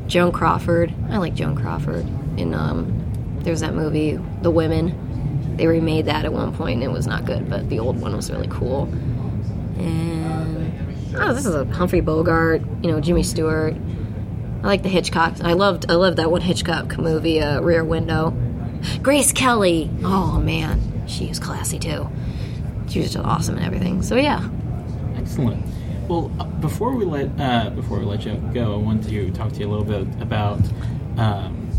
Joan 0.07 0.31
Crawford. 0.31 0.93
I 1.09 1.17
like 1.17 1.33
Joan 1.33 1.55
Crawford. 1.55 2.05
And 2.37 2.53
um, 2.53 3.39
there's 3.39 3.61
that 3.61 3.73
movie, 3.73 4.19
The 4.41 4.51
Women. 4.51 5.55
They 5.57 5.67
remade 5.67 6.05
that 6.05 6.25
at 6.25 6.33
one 6.33 6.53
point 6.55 6.81
and 6.81 6.83
it 6.83 6.91
was 6.91 7.05
not 7.05 7.25
good, 7.25 7.49
but 7.49 7.69
the 7.69 7.79
old 7.79 8.01
one 8.01 8.15
was 8.15 8.31
really 8.31 8.47
cool. 8.47 8.83
And 9.77 10.12
oh, 11.15 11.33
this 11.33 11.45
is 11.45 11.55
a 11.55 11.65
Humphrey 11.65 12.01
Bogart, 12.01 12.61
you 12.81 12.91
know, 12.91 12.99
Jimmy 12.99 13.23
Stewart. 13.23 13.75
I 14.63 14.67
like 14.67 14.83
the 14.83 14.89
Hitchcock. 14.89 15.41
I 15.41 15.53
loved 15.53 15.89
I 15.89 15.95
loved 15.95 16.17
that 16.17 16.31
one 16.31 16.41
Hitchcock 16.41 16.97
movie, 16.97 17.41
uh, 17.41 17.61
Rear 17.61 17.83
Window. 17.83 18.33
Grace 19.01 19.31
Kelly. 19.31 19.89
Oh 20.03 20.39
man, 20.39 21.07
she 21.07 21.27
was 21.27 21.39
classy 21.39 21.79
too. 21.79 22.09
She 22.87 22.99
was 22.99 23.13
just 23.13 23.25
awesome 23.25 23.57
and 23.57 23.65
everything. 23.65 24.01
So 24.01 24.15
yeah. 24.15 24.47
Excellent. 25.15 25.65
Well, 26.07 26.31
uh, 26.39 26.45
before 26.45 26.95
we 26.95 27.05
let 27.05 27.29
uh, 27.39 27.69
before 27.71 27.99
we 27.99 28.05
let 28.05 28.25
you 28.25 28.35
go, 28.53 28.73
I 28.73 28.77
want 28.77 29.03
to 29.05 29.31
talk 29.31 29.53
to 29.53 29.59
you 29.59 29.67
a 29.67 29.71
little 29.71 29.85
bit 29.85 30.21
about. 30.21 30.59
Um, 31.17 31.69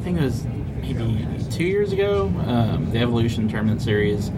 I 0.00 0.04
think 0.04 0.18
it 0.18 0.22
was 0.22 0.44
maybe 0.44 1.26
two 1.50 1.64
years 1.64 1.92
ago. 1.92 2.32
Um, 2.46 2.90
the 2.90 2.98
Evolution 2.98 3.48
Tournament 3.48 3.82
Series 3.82 4.30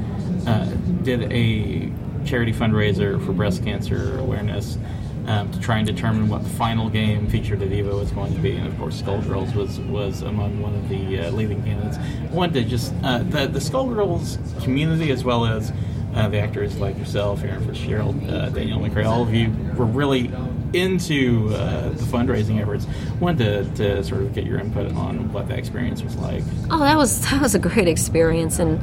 uh, 0.46 0.64
did 1.02 1.32
a 1.32 1.92
charity 2.24 2.52
fundraiser 2.52 3.24
for 3.24 3.32
breast 3.32 3.64
cancer 3.64 4.18
awareness 4.18 4.78
um, 5.26 5.50
to 5.52 5.60
try 5.60 5.78
and 5.78 5.86
determine 5.86 6.28
what 6.28 6.42
the 6.42 6.48
final 6.50 6.88
game 6.88 7.28
featured 7.28 7.62
at 7.62 7.68
Evo 7.68 7.98
was 7.98 8.10
going 8.10 8.34
to 8.34 8.40
be, 8.40 8.56
and 8.56 8.66
of 8.66 8.76
course, 8.78 9.00
Skullgirls 9.00 9.54
was 9.54 9.78
was 9.80 10.22
among 10.22 10.60
one 10.60 10.74
of 10.74 10.88
the 10.88 11.20
uh, 11.20 11.30
leading 11.30 11.62
candidates. 11.62 11.98
I 11.98 12.34
wanted 12.34 12.54
to 12.54 12.64
just 12.64 12.92
uh, 13.02 13.18
the 13.18 13.46
the 13.46 13.58
Skullgirls 13.58 14.62
community 14.64 15.10
as 15.10 15.22
well 15.22 15.46
as 15.46 15.72
uh, 16.14 16.28
the 16.28 16.38
actors 16.38 16.78
like 16.78 16.98
yourself, 16.98 17.44
Erin 17.44 17.64
Fitzgerald, 17.64 18.16
uh, 18.28 18.48
Danielle 18.48 18.80
McRae, 18.80 19.06
all 19.06 19.22
of 19.22 19.32
you 19.32 19.50
were 19.76 19.84
really 19.84 20.32
into 20.72 21.48
uh, 21.54 21.90
the 21.90 22.04
fundraising 22.04 22.60
efforts. 22.60 22.86
Wanted 23.20 23.76
to, 23.76 23.96
to 23.96 24.04
sort 24.04 24.22
of 24.22 24.34
get 24.34 24.44
your 24.44 24.58
input 24.58 24.92
on 24.92 25.32
what 25.32 25.48
that 25.48 25.58
experience 25.58 26.02
was 26.02 26.16
like. 26.16 26.42
Oh, 26.70 26.78
that 26.80 26.96
was 26.96 27.20
that 27.30 27.40
was 27.40 27.54
a 27.54 27.58
great 27.58 27.88
experience, 27.88 28.58
and 28.58 28.80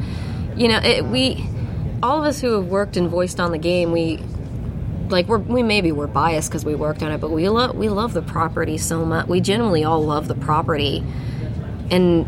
you 0.60 0.68
know, 0.68 0.80
it, 0.80 1.04
we 1.06 1.46
all 2.04 2.20
of 2.20 2.26
us 2.26 2.42
who 2.42 2.54
have 2.54 2.68
worked 2.68 2.98
and 2.98 3.10
voiced 3.10 3.40
on 3.40 3.52
the 3.52 3.58
game, 3.58 3.92
we 3.92 4.20
like 5.10 5.28
we're, 5.28 5.38
we 5.38 5.64
maybe 5.64 5.92
we're 5.92 6.08
biased 6.08 6.50
because 6.50 6.66
we 6.66 6.76
worked 6.76 7.02
on 7.02 7.12
it, 7.12 7.20
but 7.20 7.32
we 7.32 7.50
love 7.50 7.76
we 7.76 7.90
love 7.90 8.14
the 8.14 8.22
property 8.22 8.78
so 8.78 9.06
much. 9.06 9.28
We 9.28 9.42
generally 9.42 9.84
all 9.84 10.04
love 10.04 10.28
the 10.28 10.36
property, 10.36 11.04
and 11.90 12.26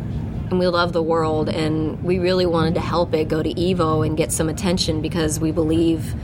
and 0.49 0.59
we 0.59 0.67
love 0.67 0.93
the 0.93 1.03
world, 1.03 1.49
and 1.49 2.03
we 2.03 2.19
really 2.19 2.45
wanted 2.45 2.75
to 2.75 2.81
help 2.81 3.13
it 3.13 3.27
go 3.27 3.43
to 3.43 3.53
Evo 3.53 4.05
and 4.05 4.17
get 4.17 4.31
some 4.31 4.49
attention 4.49 5.01
because 5.01 5.39
we 5.39 5.51
believe 5.51 6.15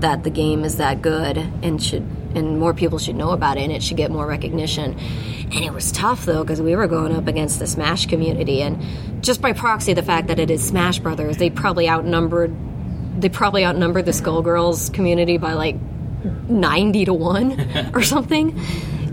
that 0.00 0.22
the 0.22 0.30
game 0.30 0.64
is 0.64 0.76
that 0.76 1.02
good 1.02 1.36
and 1.62 1.82
should 1.82 2.06
and 2.34 2.58
more 2.58 2.74
people 2.74 2.98
should 2.98 3.16
know 3.16 3.30
about 3.30 3.56
it 3.56 3.62
and 3.62 3.72
it 3.72 3.82
should 3.82 3.96
get 3.96 4.10
more 4.10 4.26
recognition. 4.26 4.98
And 4.98 5.64
it 5.64 5.72
was 5.72 5.90
tough 5.90 6.26
though 6.26 6.42
because 6.42 6.60
we 6.60 6.76
were 6.76 6.86
going 6.86 7.14
up 7.14 7.26
against 7.26 7.58
the 7.58 7.66
Smash 7.66 8.06
community 8.06 8.62
and 8.62 9.24
just 9.24 9.40
by 9.40 9.52
proxy 9.52 9.94
the 9.94 10.02
fact 10.02 10.28
that 10.28 10.38
it 10.38 10.50
is 10.50 10.62
Smash 10.64 10.98
Brothers, 10.98 11.38
they 11.38 11.50
probably 11.50 11.88
outnumbered 11.88 12.54
they 13.20 13.28
probably 13.28 13.64
outnumbered 13.64 14.06
the 14.06 14.12
Skullgirls 14.12 14.92
community 14.92 15.38
by 15.38 15.54
like 15.54 15.76
90 16.48 17.06
to 17.06 17.14
1 17.14 17.90
or 17.94 18.02
something. 18.02 18.58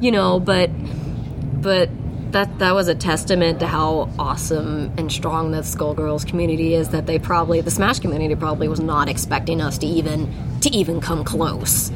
You 0.02 0.12
know, 0.12 0.40
but 0.40 0.70
but 1.62 1.90
that 2.32 2.60
that 2.60 2.76
was 2.76 2.88
a 2.88 2.96
testament 2.96 3.62
to 3.62 3.68
how 3.68 4.10
awesome 4.20 4.94
and 4.98 5.12
strong 5.12 5.52
the 5.52 5.60
Skullgirls 5.60 6.28
community 6.28 6.74
is. 6.74 6.90
That 6.90 7.06
they 7.06 7.18
probably 7.18 7.62
the 7.62 7.72
Smash 7.72 8.00
community 8.00 8.36
probably 8.36 8.68
was 8.68 8.80
not 8.80 9.08
expecting 9.10 9.62
us 9.62 9.78
to 9.80 9.88
even 9.88 10.32
to 10.62 10.70
even 10.70 11.00
come 11.00 11.24
close, 11.24 11.92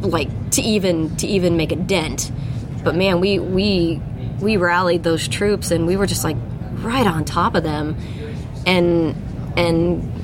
like 0.00 0.28
to 0.52 0.62
even 0.62 1.16
to 1.16 1.26
even 1.26 1.56
make 1.56 1.72
a 1.72 1.76
dent. 1.76 2.30
But 2.84 2.94
man, 2.94 3.20
we 3.20 3.38
we 3.38 4.00
we 4.40 4.56
rallied 4.56 5.02
those 5.02 5.26
troops 5.28 5.70
and 5.70 5.86
we 5.86 5.96
were 5.96 6.06
just 6.06 6.24
like 6.24 6.36
right 6.74 7.06
on 7.06 7.24
top 7.24 7.54
of 7.54 7.62
them, 7.62 7.96
and 8.66 9.14
and 9.56 10.19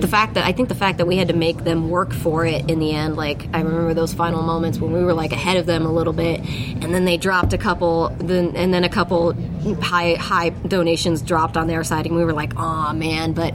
the 0.00 0.08
fact 0.08 0.34
that 0.34 0.44
I 0.44 0.52
think 0.52 0.68
the 0.68 0.74
fact 0.74 0.98
that 0.98 1.06
we 1.06 1.16
had 1.16 1.28
to 1.28 1.34
make 1.34 1.64
them 1.64 1.90
work 1.90 2.12
for 2.12 2.44
it 2.44 2.70
in 2.70 2.78
the 2.78 2.92
end, 2.92 3.16
like 3.16 3.46
I 3.52 3.60
remember 3.60 3.94
those 3.94 4.12
final 4.12 4.42
moments 4.42 4.78
when 4.78 4.92
we 4.92 5.02
were 5.02 5.14
like 5.14 5.32
ahead 5.32 5.56
of 5.56 5.66
them 5.66 5.86
a 5.86 5.92
little 5.92 6.12
bit, 6.12 6.40
and 6.40 6.94
then 6.94 7.04
they 7.04 7.16
dropped 7.16 7.52
a 7.52 7.58
couple, 7.58 8.10
then 8.18 8.54
and 8.56 8.72
then 8.72 8.84
a 8.84 8.88
couple 8.88 9.32
high 9.80 10.14
high 10.14 10.50
donations 10.50 11.22
dropped 11.22 11.56
on 11.56 11.66
their 11.66 11.84
side, 11.84 12.06
and 12.06 12.16
we 12.16 12.24
were 12.24 12.32
like, 12.32 12.52
oh 12.56 12.92
man, 12.92 13.32
but. 13.32 13.54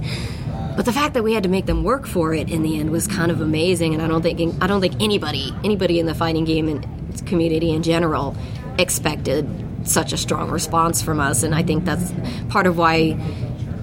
But 0.76 0.86
the 0.86 0.94
fact 0.94 1.14
that 1.16 1.24
we 1.24 1.34
had 1.34 1.44
to 1.44 1.50
make 1.50 1.66
them 1.66 1.84
work 1.84 2.08
for 2.08 2.34
it 2.34 2.50
in 2.50 2.62
the 2.62 2.80
end 2.80 2.90
was 2.90 3.06
kind 3.06 3.32
of 3.32 3.42
amazing, 3.42 3.94
and 3.94 4.02
I 4.02 4.08
don't 4.08 4.22
think 4.22 4.64
I 4.64 4.68
don't 4.68 4.80
think 4.80 5.02
anybody 5.02 5.54
anybody 5.62 6.00
in 6.00 6.06
the 6.06 6.16
fighting 6.16 6.46
game 6.46 6.70
and 6.70 7.28
community 7.28 7.72
in 7.72 7.84
general 7.84 8.34
expected 8.78 9.46
such 9.84 10.14
a 10.14 10.18
strong 10.18 10.50
response 10.50 11.02
from 11.02 11.20
us, 11.20 11.44
and 11.44 11.54
I 11.54 11.64
think 11.64 11.84
that's 11.84 12.14
part 12.48 12.66
of 12.66 12.78
why 12.78 13.18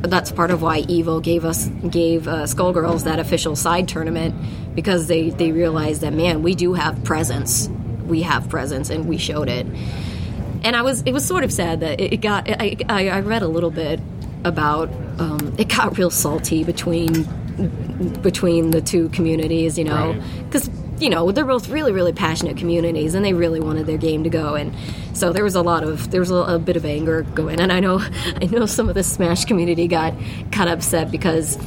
that's 0.07 0.33
part 0.33 0.51
of 0.51 0.62
why 0.62 0.83
Evo 0.83 1.23
gave 1.23 1.45
us 1.45 1.66
gave 1.90 2.29
uh, 2.29 2.45
Skullgirls 2.45 3.05
that 3.05 3.19
official 3.19 3.57
side 3.57 3.88
tournament 3.88 4.35
because 4.75 5.07
they 5.07 5.31
they 5.31 5.53
realized 5.53 6.01
that 6.03 6.12
man, 6.12 6.42
we 6.42 6.55
do 6.55 6.75
have 6.75 7.03
presence, 7.05 7.69
we 8.07 8.23
have 8.23 8.49
presence, 8.49 8.90
and 8.90 9.07
we 9.07 9.19
showed 9.19 9.49
it. 9.49 9.66
And 10.64 10.75
I 10.77 10.83
was 10.83 11.03
it 11.03 11.12
was 11.12 11.25
sort 11.25 11.45
of 11.45 11.53
sad 11.53 11.81
that 11.81 12.01
it 12.01 12.21
got 12.21 12.49
I 12.49 12.77
I, 12.88 13.09
I 13.09 13.21
read 13.21 13.42
a 13.42 13.49
little 13.49 13.71
bit 13.71 14.01
about 14.45 14.88
um, 15.19 15.55
it 15.59 15.69
got 15.69 15.97
real 15.99 16.11
salty 16.11 16.64
between 16.64 17.25
between 18.23 18.71
the 18.71 18.81
two 18.81 19.09
communities, 19.11 19.79
you 19.79 19.85
know, 19.85 20.12
Right. 20.12 20.23
You 20.98 21.11
know 21.11 21.30
they're 21.30 21.44
both 21.44 21.68
really 21.68 21.92
really 21.92 22.12
passionate 22.12 22.56
communities 22.56 23.14
and 23.14 23.24
they 23.24 23.32
really 23.32 23.61
wanted 23.61 23.87
their 23.87 23.98
game 23.98 24.24
to 24.24 24.30
go 24.30 24.54
and 24.54 24.74
so 25.12 25.32
there 25.32 25.44
was 25.44 25.54
a 25.54 25.62
lot 25.62 25.82
of 25.82 26.11
there 26.11 26.20
was 26.20 26.30
a, 26.30 26.35
a 26.35 26.59
bit 26.59 26.76
of 26.76 26.85
anger 26.85 27.22
going 27.35 27.61
and 27.61 27.72
i 27.72 27.80
know 27.80 27.98
i 28.40 28.44
know 28.46 28.66
some 28.66 28.88
of 28.88 28.94
the 28.94 29.02
smash 29.02 29.44
community 29.44 29.87
got 29.87 30.14
kind 30.52 30.70
of 30.70 30.78
upset 30.78 31.11
because 31.11 31.59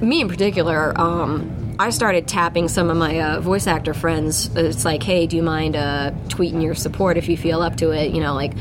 me 0.00 0.20
in 0.20 0.28
particular 0.28 0.98
um, 1.00 1.74
i 1.78 1.90
started 1.90 2.28
tapping 2.28 2.68
some 2.68 2.90
of 2.90 2.96
my 2.96 3.20
uh, 3.20 3.40
voice 3.40 3.66
actor 3.66 3.94
friends. 3.94 4.50
It's 4.56 4.84
like 4.84 5.02
hey 5.02 5.26
do 5.26 5.36
you 5.36 5.42
mind 5.42 5.76
uh, 5.76 6.12
tweeting 6.28 6.62
your 6.62 6.74
support 6.74 7.16
if 7.16 7.28
you 7.28 7.36
feel 7.36 7.62
up 7.62 7.76
to 7.76 7.90
it? 7.90 8.12
You 8.12 8.20
know 8.20 8.34
like 8.34 8.52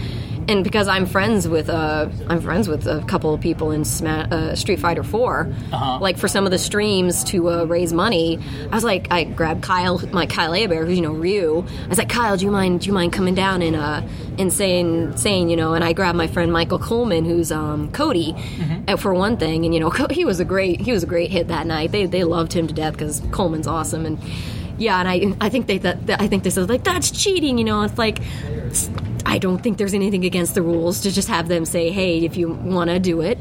and 0.47 0.63
because 0.63 0.87
I'm 0.87 1.05
friends 1.05 1.47
with 1.47 1.69
uh, 1.69 2.09
I'm 2.27 2.41
friends 2.41 2.67
with 2.67 2.87
a 2.87 3.01
couple 3.03 3.33
of 3.33 3.41
people 3.41 3.71
in 3.71 3.83
Sma- 3.85 4.27
uh, 4.31 4.55
Street 4.55 4.79
Fighter 4.79 5.03
4 5.03 5.41
Uh-huh. 5.73 5.99
like 5.99 6.17
for 6.17 6.27
some 6.27 6.45
of 6.45 6.51
the 6.51 6.57
streams 6.57 7.23
to 7.25 7.49
uh, 7.49 7.63
raise 7.65 7.91
money. 7.93 8.39
I 8.71 8.75
was 8.75 8.83
like, 8.83 9.07
I 9.11 9.23
grabbed 9.25 9.61
Kyle, 9.63 9.99
my 10.11 10.25
Kyle 10.25 10.53
Hebert, 10.53 10.87
who's 10.87 10.97
you 10.97 11.03
know 11.03 11.11
Ryu. 11.13 11.65
I 11.85 11.87
was 11.87 11.97
like, 11.97 12.09
Kyle, 12.09 12.37
do 12.37 12.45
you 12.45 12.51
mind 12.51 12.81
do 12.81 12.87
you 12.87 12.93
mind 12.93 13.13
coming 13.13 13.35
down 13.35 13.61
and 13.61 13.75
uh, 13.75 14.01
and 14.37 14.51
saying 14.53 15.17
saying 15.17 15.49
you 15.49 15.55
know? 15.57 15.73
And 15.73 15.83
I 15.83 15.93
grabbed 15.93 16.17
my 16.17 16.27
friend 16.27 16.51
Michael 16.53 16.79
Coleman, 16.79 17.25
who's 17.25 17.51
um, 17.51 17.91
Cody, 17.91 18.35
uh, 18.87 18.95
for 18.97 19.13
one 19.13 19.37
thing, 19.37 19.65
and 19.65 19.73
you 19.73 19.79
know 19.79 19.89
he 20.11 20.25
was 20.25 20.39
a 20.39 20.45
great 20.45 20.79
he 20.81 20.91
was 20.91 21.03
a 21.03 21.07
great 21.07 21.29
hit 21.31 21.47
that 21.49 21.67
night. 21.67 21.91
They 21.91 22.05
they 22.05 22.23
loved 22.23 22.53
him 22.53 22.67
to 22.67 22.73
death 22.73 22.93
because 22.93 23.21
Coleman's 23.31 23.67
awesome 23.67 24.05
and. 24.05 24.17
Yeah, 24.79 24.99
and 24.99 25.07
I, 25.41 25.45
I 25.47 25.49
think 25.49 25.65
they 25.65 25.79
that 25.79 25.97
I 26.21 26.27
think 26.27 26.43
they 26.43 26.51
said 26.51 26.69
like 26.69 26.83
that's 26.83 27.09
cheating. 27.09 27.57
You 27.57 27.63
know, 27.63 27.81
it's 27.81 27.97
like 27.97 28.19
I 29.27 29.37
don't 29.39 29.61
think 29.61 29.77
there's 29.77 29.93
anything 29.93 30.25
against 30.25 30.55
the 30.55 30.61
rules 30.61 31.01
to 31.01 31.11
just 31.11 31.27
have 31.27 31.47
them 31.47 31.65
say, 31.65 31.91
hey, 31.91 32.23
if 32.23 32.37
you 32.37 32.49
want 32.49 32.89
to 32.89 32.99
do 32.99 33.21
it. 33.21 33.37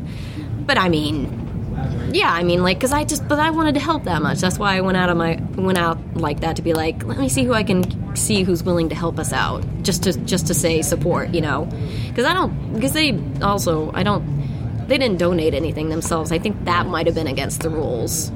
But 0.67 0.79
I 0.79 0.89
mean, 0.89 2.11
yeah, 2.13 2.33
I 2.33 2.43
mean, 2.43 2.63
like, 2.63 2.79
because 2.79 2.93
I 2.93 3.05
just, 3.05 3.29
but 3.29 3.39
I 3.39 3.51
wanted 3.51 3.75
to 3.75 3.81
help 3.81 4.05
that 4.05 4.21
much. 4.21 4.41
That's 4.41 4.59
why 4.59 4.77
I 4.77 4.81
went 4.81 4.97
out 4.97 5.11
of 5.11 5.17
my, 5.17 5.41
went 5.55 5.79
out 5.79 5.99
like 6.17 6.41
that 6.41 6.57
to 6.57 6.63
be 6.63 6.75
like, 6.75 7.05
let 7.05 7.19
me 7.19 7.29
see 7.29 7.45
who 7.45 7.53
I 7.53 7.63
can 7.63 8.17
see 8.17 8.43
who's 8.43 8.65
willing 8.65 8.89
to 8.89 8.95
help 8.95 9.19
us 9.19 9.33
out, 9.33 9.65
just 9.83 10.03
to, 10.03 10.13
just 10.25 10.49
to 10.49 10.55
say 10.55 10.83
support, 10.83 11.33
you 11.33 11.41
know, 11.41 11.69
because 12.09 12.25
I 12.25 12.35
don't, 12.35 12.75
because 12.75 12.93
they 12.93 13.19
also, 13.41 13.93
I 13.93 14.03
don't, 14.03 14.89
they 14.89 14.99
didn't 14.99 15.19
donate 15.19 15.55
anything 15.55 15.89
themselves. 15.89 16.33
I 16.33 16.39
think 16.39 16.65
that 16.65 16.87
might 16.87 17.07
have 17.07 17.15
been 17.15 17.27
against 17.27 17.61
the 17.61 17.71
rules 17.71 18.33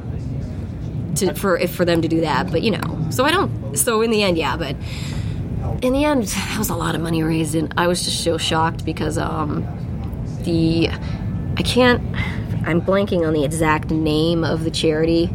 to 1.17 1.35
for 1.35 1.57
if 1.59 1.75
for 1.75 1.85
them 1.85 2.03
to 2.03 2.09
do 2.09 2.21
that. 2.23 2.51
But 2.51 2.63
you 2.63 2.73
know, 2.73 3.09
so 3.11 3.25
I 3.25 3.31
don't. 3.31 3.77
So 3.77 4.03
in 4.03 4.11
the 4.11 4.23
end, 4.23 4.37
yeah, 4.37 4.57
but 4.57 4.77
in 5.83 5.93
the 5.93 6.05
end, 6.05 6.25
that 6.25 6.59
was 6.59 6.69
a 6.71 6.75
lot 6.75 6.95
of 6.95 7.01
money 7.01 7.23
raised, 7.23 7.55
and 7.55 7.73
I 7.77 7.87
was 7.87 8.05
just 8.05 8.23
so 8.23 8.39
shocked 8.39 8.85
because 8.85 9.19
um, 9.19 9.65
the 10.45 10.89
I 11.57 11.63
can't. 11.63 12.03
I'm 12.67 12.83
blanking 12.83 13.27
on 13.27 13.33
the 13.33 13.45
exact 13.45 13.91
name 13.91 14.45
of 14.45 14.65
the 14.65 14.71
charity 14.71 15.31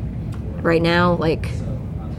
right 0.61 0.81
now. 0.81 1.13
Like 1.15 1.49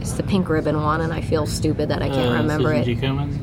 it's 0.01 0.13
the 0.13 0.23
pink 0.23 0.49
ribbon 0.49 0.75
one, 0.81 1.01
and 1.01 1.13
I 1.13 1.21
feel 1.21 1.45
stupid 1.45 1.89
that 1.89 2.01
I 2.01 2.09
can't 2.09 2.31
Uh, 2.35 2.41
remember 2.41 2.75
Susan 2.75 2.91
it. 2.91 2.95
G. 2.95 3.01
Komen? 3.01 3.37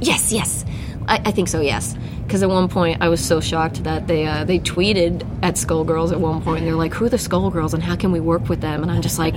Yes, 0.00 0.32
yes, 0.32 0.64
I, 1.08 1.20
I 1.24 1.30
think 1.32 1.48
so. 1.48 1.60
Yes, 1.60 1.96
because 2.24 2.42
at 2.42 2.48
one 2.48 2.68
point 2.68 2.98
I 3.00 3.08
was 3.08 3.24
so 3.24 3.40
shocked 3.40 3.82
that 3.84 4.06
they 4.06 4.26
uh, 4.26 4.44
they 4.44 4.58
tweeted 4.60 5.26
at 5.42 5.54
Skullgirls 5.54 6.12
at 6.12 6.20
one 6.20 6.40
point. 6.42 6.58
And 6.58 6.66
they're 6.68 6.74
like, 6.76 6.94
"Who 6.94 7.06
are 7.06 7.08
the 7.08 7.16
Skullgirls 7.16 7.74
and 7.74 7.82
how 7.82 7.96
can 7.96 8.12
we 8.12 8.20
work 8.20 8.48
with 8.48 8.60
them?" 8.60 8.82
And 8.82 8.92
I'm 8.92 9.02
just 9.02 9.18
like, 9.18 9.34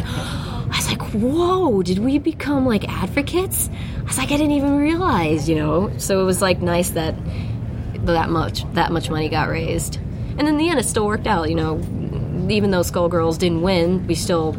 I 0.72 0.78
was 0.78 0.88
like, 0.88 1.02
"Whoa! 1.14 1.82
Did 1.82 2.00
we 2.00 2.18
become 2.18 2.66
like 2.66 2.88
advocates?" 2.88 3.70
I 4.00 4.04
was 4.04 4.18
like, 4.18 4.32
I 4.32 4.38
didn't 4.38 4.52
even 4.52 4.78
realize, 4.78 5.50
you 5.50 5.56
know. 5.56 5.92
So 5.98 6.22
it 6.22 6.26
was 6.26 6.42
like 6.42 6.62
nice 6.62 6.92
that 6.92 7.16
that 8.06 8.30
much 8.30 8.72
that 8.74 8.92
much 8.92 9.10
money 9.10 9.30
got 9.30 9.50
raised, 9.50 9.98
and 10.38 10.48
in 10.48 10.58
the 10.58 10.70
end, 10.70 10.80
it 10.80 10.84
still 10.84 11.06
worked 11.08 11.28
out. 11.28 11.50
You 11.50 11.56
know, 11.56 11.78
even 12.50 12.72
though 12.72 12.82
Skullgirls 12.82 13.38
didn't 13.38 13.62
win, 13.62 14.06
we 14.08 14.16
still 14.16 14.56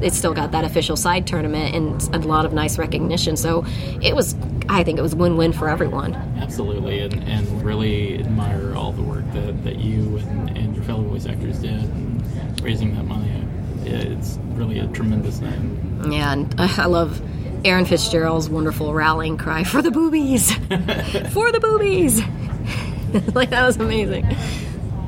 it 0.00 0.12
still 0.12 0.32
got 0.32 0.52
that 0.52 0.64
official 0.64 0.96
side 0.96 1.26
tournament 1.26 1.74
and 1.74 2.14
a 2.14 2.26
lot 2.26 2.46
of 2.46 2.52
nice 2.52 2.78
recognition. 2.78 3.36
So 3.36 3.64
it 4.00 4.14
was, 4.14 4.34
I 4.68 4.84
think, 4.84 4.98
it 4.98 5.02
was 5.02 5.14
win 5.14 5.36
win 5.36 5.52
for 5.52 5.68
everyone. 5.68 6.14
Absolutely, 6.40 7.00
and, 7.00 7.22
and 7.24 7.62
really 7.62 8.18
admire 8.20 8.74
all 8.74 8.92
the 8.92 9.02
work 9.02 9.30
that, 9.32 9.64
that 9.64 9.76
you 9.76 10.18
and, 10.18 10.56
and 10.56 10.74
your 10.74 10.84
fellow 10.84 11.02
voice 11.02 11.26
actors 11.26 11.58
did 11.58 11.72
in 11.72 12.22
raising 12.62 12.94
that 12.96 13.04
money. 13.04 13.30
It's 13.86 14.38
really 14.54 14.78
a 14.78 14.86
tremendous 14.88 15.40
name. 15.40 16.10
Yeah, 16.10 16.32
and 16.32 16.54
I 16.58 16.86
love 16.86 17.20
Erin 17.64 17.84
Fitzgerald's 17.84 18.48
wonderful 18.48 18.92
rallying 18.92 19.36
cry 19.38 19.64
for 19.64 19.82
the 19.82 19.90
boobies, 19.90 20.52
for 21.32 21.52
the 21.52 21.60
boobies. 21.60 22.20
like 23.34 23.50
that 23.50 23.66
was 23.66 23.76
amazing. 23.76 24.26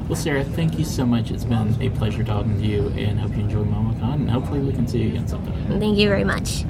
Well, 0.08 0.16
Sarah, 0.16 0.44
thank 0.44 0.78
you 0.78 0.84
so 0.84 1.06
much. 1.06 1.30
It's 1.30 1.44
been 1.44 1.80
a 1.80 1.88
pleasure 1.90 2.22
talking 2.22 2.60
to 2.60 2.66
you, 2.66 2.88
and 2.88 3.18
hope 3.18 3.34
you 3.34 3.40
enjoy 3.44 3.64
MomoCon, 3.64 4.14
and 4.14 4.30
hopefully 4.30 4.60
we 4.60 4.72
can 4.72 4.87
see 4.87 5.02
you 5.02 5.08
again 5.08 5.26
sometime. 5.26 5.80
Thank 5.80 5.96
you 5.96 6.08
very 6.08 6.24
much. 6.24 6.64